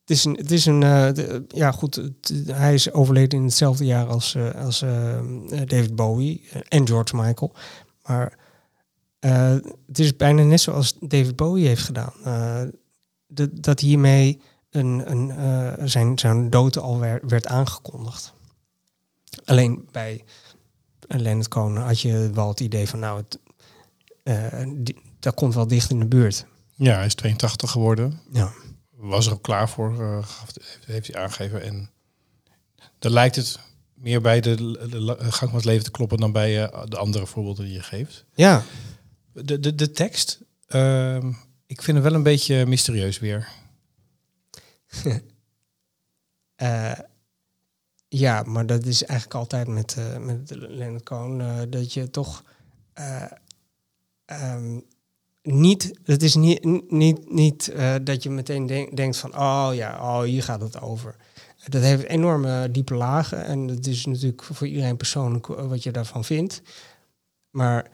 Het 0.00 0.10
is 0.10 0.24
een, 0.24 0.34
het 0.34 0.50
is 0.50 0.66
een 0.66 0.82
eh, 0.82 1.12
de- 1.12 1.44
ja 1.48 1.70
goed, 1.72 1.94
het- 1.94 2.32
hij 2.46 2.74
is 2.74 2.92
overleden 2.92 3.38
in 3.38 3.44
hetzelfde 3.44 3.84
jaar 3.84 4.06
als, 4.06 4.34
eh, 4.34 4.54
als 4.64 4.82
eh, 4.82 5.20
David 5.48 5.96
Bowie 5.96 6.48
eh, 6.50 6.60
en 6.68 6.86
George 6.86 7.16
Michael. 7.16 7.54
Maar 8.02 8.38
eh, 9.18 9.56
het 9.86 9.98
is 9.98 10.16
bijna 10.16 10.42
net 10.42 10.60
zoals 10.60 10.96
David 11.00 11.36
Bowie 11.36 11.66
heeft 11.66 11.82
gedaan. 11.84 12.12
De- 13.34 13.60
dat 13.60 13.80
hiermee 13.80 14.40
een, 14.70 15.10
een, 15.10 15.30
eh, 15.30 15.86
zijn, 15.86 16.18
zijn 16.18 16.50
dood 16.50 16.78
al 16.78 16.98
werd, 16.98 17.30
werd 17.30 17.46
aangekondigd. 17.46 18.32
Alleen 19.44 19.88
bij 19.92 20.24
Leonard 21.08 21.48
Cohen 21.48 21.76
had 21.76 22.00
je 22.00 22.30
wel 22.34 22.48
het 22.48 22.60
idee 22.60 22.88
van 22.88 22.98
nou, 22.98 23.20
het, 23.20 23.38
eh, 24.22 24.68
die- 24.76 25.00
dat 25.18 25.34
komt 25.34 25.54
wel 25.54 25.66
dicht 25.66 25.90
in 25.90 25.98
de 25.98 26.06
buurt. 26.06 26.46
Ja, 26.74 26.94
hij 26.96 27.06
is 27.06 27.14
82 27.14 27.70
geworden. 27.70 28.20
Ja. 28.32 28.52
Was 28.96 29.26
er 29.26 29.32
ook 29.32 29.42
klaar 29.42 29.68
voor, 29.68 30.00
eh, 30.02 30.26
heeft, 30.40 30.86
heeft 30.86 31.06
hij 31.12 31.22
aangegeven. 31.22 31.62
En 31.62 31.90
dan 32.98 33.12
lijkt 33.12 33.36
het 33.36 33.58
meer 33.94 34.20
bij 34.20 34.40
de, 34.40 34.54
de, 34.90 35.16
gang 35.18 35.50
van 35.50 35.54
het 35.54 35.64
leven 35.64 35.84
te 35.84 35.90
kloppen 35.90 36.18
dan 36.18 36.32
bij 36.32 36.70
de 36.88 36.96
andere 36.96 37.26
voorbeelden 37.26 37.64
die 37.64 37.74
je 37.74 37.82
geeft. 37.82 38.24
Ja, 38.34 38.62
De, 39.32 39.60
de, 39.60 39.74
de 39.74 39.90
tekst, 39.90 40.40
ehm, 40.66 41.32
ik 41.72 41.82
vind 41.82 41.96
hem 41.96 42.06
wel 42.06 42.14
een 42.14 42.22
beetje 42.22 42.66
mysterieus 42.66 43.18
weer. 43.18 43.48
Eh, 46.54 46.98
ja, 48.08 48.42
maar 48.42 48.66
dat 48.66 48.86
is 48.86 49.04
eigenlijk 49.04 49.38
altijd 49.38 49.68
met, 49.68 49.96
eh 49.98 50.18
met 50.18 50.50
Leonard 50.54 51.02
Cohen. 51.02 51.40
eh, 51.40 51.62
dat 51.70 51.92
je 51.92 52.10
toch 52.10 52.44
eh, 52.92 53.30
ehm, 54.24 54.80
niet, 55.42 55.98
het 56.04 56.22
is 56.22 56.34
niet, 56.34 56.64
niet, 56.90 57.32
niet 57.32 57.72
dat 58.02 58.22
je 58.22 58.30
meteen 58.30 58.66
denk- 58.66 58.96
denkt 58.96 59.16
van, 59.16 59.36
oh 59.36 59.70
ja, 59.74 60.00
oh, 60.00 60.22
hier 60.22 60.42
gaat 60.42 60.60
het 60.60 60.80
over. 60.80 61.16
Dat 61.68 61.82
heeft 61.82 62.04
enorme 62.04 62.70
diepe 62.70 62.94
lagen 62.94 63.44
en 63.44 63.68
het 63.68 63.86
is 63.86 64.06
natuurlijk 64.06 64.42
voor 64.42 64.66
iedereen 64.66 64.96
persoonlijk 64.96 65.46
wat 65.46 65.82
je 65.82 65.90
daarvan 65.90 66.24
vindt. 66.24 66.62
Maar 67.50 67.90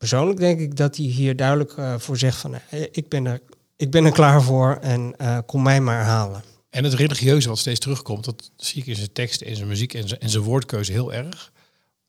persoonlijk 0.00 0.38
denk 0.38 0.60
ik 0.60 0.76
dat 0.76 0.96
hij 0.96 1.06
hier 1.06 1.36
duidelijk 1.36 1.72
eh, 1.72 1.98
voor 1.98 2.18
zegt 2.18 2.38
van, 2.40 2.54
eh, 2.54 2.82
ik, 2.90 3.08
ben 3.08 3.26
er, 3.26 3.40
ik 3.76 3.90
ben 3.90 4.04
er 4.04 4.12
klaar 4.12 4.42
voor 4.42 4.76
en 4.80 5.14
eh, 5.16 5.38
kom 5.46 5.62
mij 5.62 5.80
maar 5.80 6.04
halen. 6.04 6.42
En 6.70 6.84
het 6.84 6.94
religieuze 6.94 7.48
wat 7.48 7.58
steeds 7.58 7.80
terugkomt, 7.80 8.24
dat 8.24 8.50
zie 8.56 8.80
ik 8.82 8.86
in 8.88 8.96
zijn 8.96 9.12
teksten, 9.12 9.46
in 9.46 9.56
zijn 9.56 9.68
muziek 9.68 9.94
en 9.94 10.08
zijn, 10.08 10.20
en 10.20 10.30
zijn 10.30 10.42
woordkeuze 10.42 10.92
heel 10.92 11.12
erg. 11.12 11.52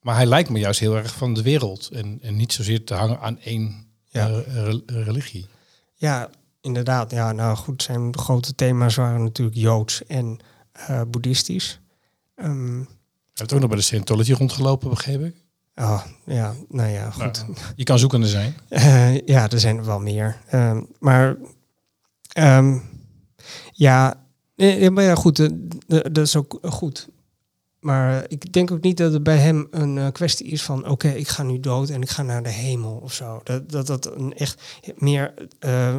Maar 0.00 0.14
hij 0.14 0.26
lijkt 0.26 0.48
me 0.50 0.58
juist 0.58 0.80
heel 0.80 0.96
erg 0.96 1.14
van 1.14 1.34
de 1.34 1.42
wereld 1.42 1.88
en, 1.92 2.18
en 2.22 2.36
niet 2.36 2.52
zozeer 2.52 2.84
te 2.84 2.94
hangen 2.94 3.20
aan 3.20 3.38
één 3.40 3.86
Ja. 4.08 4.26
re- 4.26 4.80
religie. 4.86 5.46
Ja, 5.94 6.30
inderdaad. 6.60 7.10
Ja, 7.10 7.32
nou 7.32 7.56
goed, 7.56 7.82
zijn 7.82 8.18
grote 8.18 8.54
thema's 8.54 8.94
waren 8.94 9.22
natuurlijk 9.22 9.56
Joods 9.56 10.06
en 10.06 10.38
Boeddhistisch. 11.08 11.80
Ehm, 12.34 12.76
Hij 12.78 12.86
heeft 13.34 13.52
ook 13.52 13.60
nog 13.60 13.68
bij 13.68 13.78
de 13.78 13.84
Scientology 13.84 14.32
rondgelopen, 14.32 14.90
begreep 14.90 15.20
ik. 15.24 15.34
Oh, 15.74 16.02
ja, 16.24 16.54
nou 16.68 16.90
ja, 16.90 17.10
goed. 17.10 17.44
Nou, 17.46 17.54
je 17.76 17.84
kan 17.84 17.98
zoekende 17.98 18.28
zijn. 18.28 18.54
Eh, 18.68 19.20
ja, 19.26 19.50
er 19.50 19.60
zijn 19.60 19.76
er 19.76 19.84
wel 19.84 20.00
meer. 20.00 20.38
Ehm, 20.48 20.82
maar 20.98 21.36
ehm, 22.32 22.78
ja, 23.72 24.14
eh, 24.56 24.88
maar 24.88 25.04
ja, 25.04 25.14
goed, 25.14 25.38
eh, 25.38 25.46
eh, 25.46 25.52
dat 26.12 26.26
is 26.26 26.36
ook 26.36 26.58
goed. 26.62 27.08
Maar 27.82 28.24
ik 28.28 28.52
denk 28.52 28.70
ook 28.70 28.80
niet 28.80 28.96
dat 28.96 29.12
het 29.12 29.22
bij 29.22 29.36
hem 29.36 29.66
een 29.70 29.98
eh, 29.98 30.12
kwestie 30.12 30.46
is 30.46 30.62
van... 30.62 30.88
oké, 30.88 31.08
ik 31.08 31.28
ga 31.28 31.42
nu 31.42 31.60
dood 31.60 31.88
en 31.88 32.02
ik 32.02 32.10
ga 32.10 32.22
naar 32.22 32.42
de 32.42 32.50
hemel 32.50 32.96
of 32.96 33.12
zo. 33.12 33.40
Dat 33.44 33.70
dat, 33.70 33.86
dat 33.86 34.16
een 34.16 34.34
echt 34.34 34.62
meer 34.96 35.34
eh, 35.58 35.98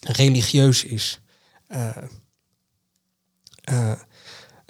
religieus 0.00 0.84
is. 0.84 1.20
Eh, 1.66 1.96
eh, 3.60 3.92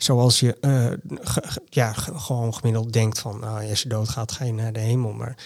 zoals 0.03 0.41
je 0.41 0.55
eh, 0.61 0.93
ge- 1.21 1.63
ja, 1.69 1.93
ge- 1.93 2.19
gewoon 2.19 2.55
gemiddeld 2.55 2.93
denkt 2.93 3.19
van... 3.19 3.41
Nou, 3.41 3.71
als 3.71 3.83
je 3.83 3.89
doodgaat, 3.89 4.33
ga 4.33 4.45
je 4.45 4.53
naar 4.53 4.73
de 4.73 4.81
hemel. 4.81 5.13
Maar 5.13 5.37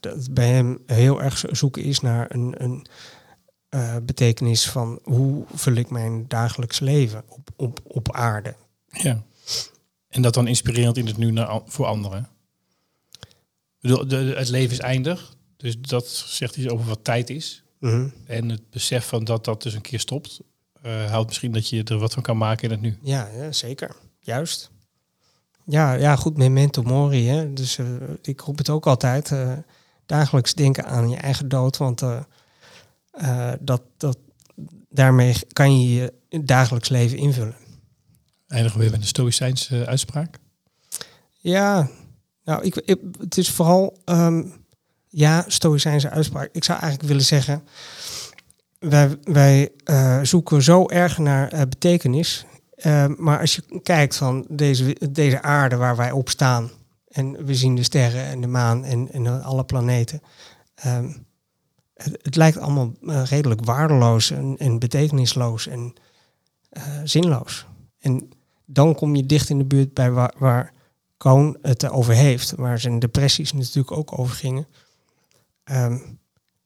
dat 0.00 0.34
bij 0.34 0.48
hem 0.48 0.78
heel 0.86 1.22
erg 1.22 1.38
zo- 1.38 1.54
zoeken 1.54 1.82
is 1.82 2.00
naar 2.00 2.34
een, 2.34 2.54
een 2.62 2.86
eh, 3.68 3.96
betekenis 4.02 4.70
van 4.70 4.98
hoe 5.02 5.44
vul 5.54 5.74
ik 5.74 5.90
mijn 5.90 6.28
dagelijks 6.28 6.80
leven 6.80 7.22
op, 7.28 7.48
op, 7.56 7.80
op 7.84 8.12
aarde. 8.12 8.54
Ja. 8.88 9.22
En 10.08 10.22
dat 10.22 10.34
dan 10.34 10.46
inspirerend 10.46 10.96
in 10.96 11.06
het 11.06 11.16
nu 11.16 11.30
naar, 11.30 11.60
voor 11.66 11.86
anderen. 11.86 12.28
Ik 13.20 13.28
bedoel, 13.80 13.98
de, 13.98 14.06
de- 14.24 14.34
het 14.36 14.48
leven 14.48 14.72
is 14.72 14.78
eindig. 14.80 15.36
Dus 15.56 15.80
dat 15.80 16.08
zegt 16.08 16.56
iets 16.56 16.68
over 16.68 16.86
wat 16.86 17.04
tijd 17.04 17.30
is. 17.30 17.62
Mhm. 17.78 18.08
En 18.26 18.48
het 18.48 18.70
besef 18.70 19.06
van 19.06 19.24
dat 19.24 19.44
dat 19.44 19.62
dus 19.62 19.74
een 19.74 19.80
keer 19.80 20.00
stopt, 20.00 20.40
eh 20.84 21.10
houdt 21.10 21.26
misschien 21.28 21.52
dat 21.52 21.68
je 21.68 21.84
er 21.84 21.98
wat 21.98 22.12
van 22.12 22.22
kan 22.22 22.36
maken 22.36 22.64
in 22.64 22.70
het 22.70 22.80
nu. 22.80 22.98
Ja, 23.02 23.28
ja, 23.36 23.52
zeker. 23.52 23.96
Juist. 24.18 24.70
Ja, 25.66 25.92
ja, 25.92 26.16
goed, 26.16 26.36
memento 26.36 26.82
mori. 26.82 27.28
Hè? 27.28 27.52
Dus 27.52 27.78
eh, 27.78 27.86
ik 28.22 28.40
roep 28.40 28.58
het 28.58 28.68
ook 28.70 28.86
altijd. 28.86 29.32
eh, 29.32 29.52
dagelijks 30.06 30.54
denken 30.54 30.84
aan 30.86 31.08
je 31.10 31.16
eigen 31.16 31.48
dood. 31.48 31.76
Want 31.76 32.02
dat, 33.60 33.82
dat, 33.96 34.18
daarmee 34.90 35.34
kan 35.52 35.80
je 35.80 35.94
je 36.28 36.40
dagelijks 36.44 36.88
leven 36.88 37.16
invullen. 37.18 37.54
Eindigen 38.48 38.76
we 38.78 38.82
weer 38.82 38.92
met 38.92 39.00
een 39.02 39.06
stoïcijnse 39.06 39.86
uitspraak. 39.86 40.38
Ja, 41.38 41.88
nou, 42.44 42.62
ik, 42.64 42.76
ik- 42.76 43.00
het 43.20 43.38
is 43.38 43.50
vooral, 43.50 43.98
ehm, 44.04 44.42
ja, 45.08 45.44
stoïcijnse 45.48 46.10
uitspraak. 46.10 46.48
Ik 46.52 46.64
zou 46.64 46.78
eigenlijk 46.78 47.08
willen 47.08 47.24
zeggen, 47.26 47.62
wij, 48.88 49.16
wij 49.22 49.72
eh, 49.84 50.20
zoeken 50.22 50.62
zo 50.62 50.88
erg 50.88 51.18
naar 51.18 51.52
eh, 51.52 51.60
betekenis. 51.60 52.46
Eh, 52.74 53.06
maar 53.16 53.40
als 53.40 53.54
je 53.54 53.80
kijkt 53.82 54.16
van 54.16 54.46
deze, 54.48 54.96
deze 55.10 55.42
aarde 55.42 55.76
waar 55.76 55.96
wij 55.96 56.10
op 56.10 56.28
staan, 56.28 56.70
en 57.08 57.44
we 57.44 57.54
zien 57.54 57.74
de 57.74 57.82
sterren 57.82 58.24
en 58.24 58.40
de 58.40 58.46
maan 58.46 58.84
en, 58.84 59.12
en 59.12 59.42
alle 59.42 59.64
planeten. 59.64 60.20
ehm, 60.74 61.10
het, 61.94 62.18
het 62.22 62.36
lijkt 62.36 62.58
allemaal 62.58 62.92
redelijk 63.24 63.64
waardeloos 63.64 64.30
en, 64.30 64.56
en 64.58 64.78
betekenisloos 64.78 65.66
en 65.66 65.94
zinloos. 67.04 67.66
En 67.98 68.28
dan 68.64 68.94
kom 68.94 69.16
je 69.16 69.26
dicht 69.26 69.48
in 69.48 69.58
de 69.58 69.64
buurt 69.64 69.94
bij 69.94 70.10
waar, 70.10 70.34
waar 70.38 70.72
Cohn 71.16 71.56
het 71.62 71.90
over 71.90 72.14
heeft, 72.14 72.54
waar 72.56 72.78
zijn 72.78 72.98
depressies 72.98 73.52
natuurlijk 73.52 73.96
ook 73.96 74.18
over 74.18 74.36
gingen. 74.36 74.66
Ehm, 75.64 75.98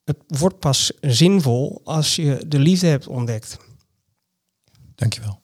het 0.09 0.39
wordt 0.39 0.59
pas 0.59 0.93
zinvol 1.01 1.81
als 1.85 2.17
je 2.17 2.45
de 2.47 2.59
liefde 2.59 2.87
hebt 2.87 3.07
ontdekt. 3.07 3.59
Dankjewel. 4.95 5.41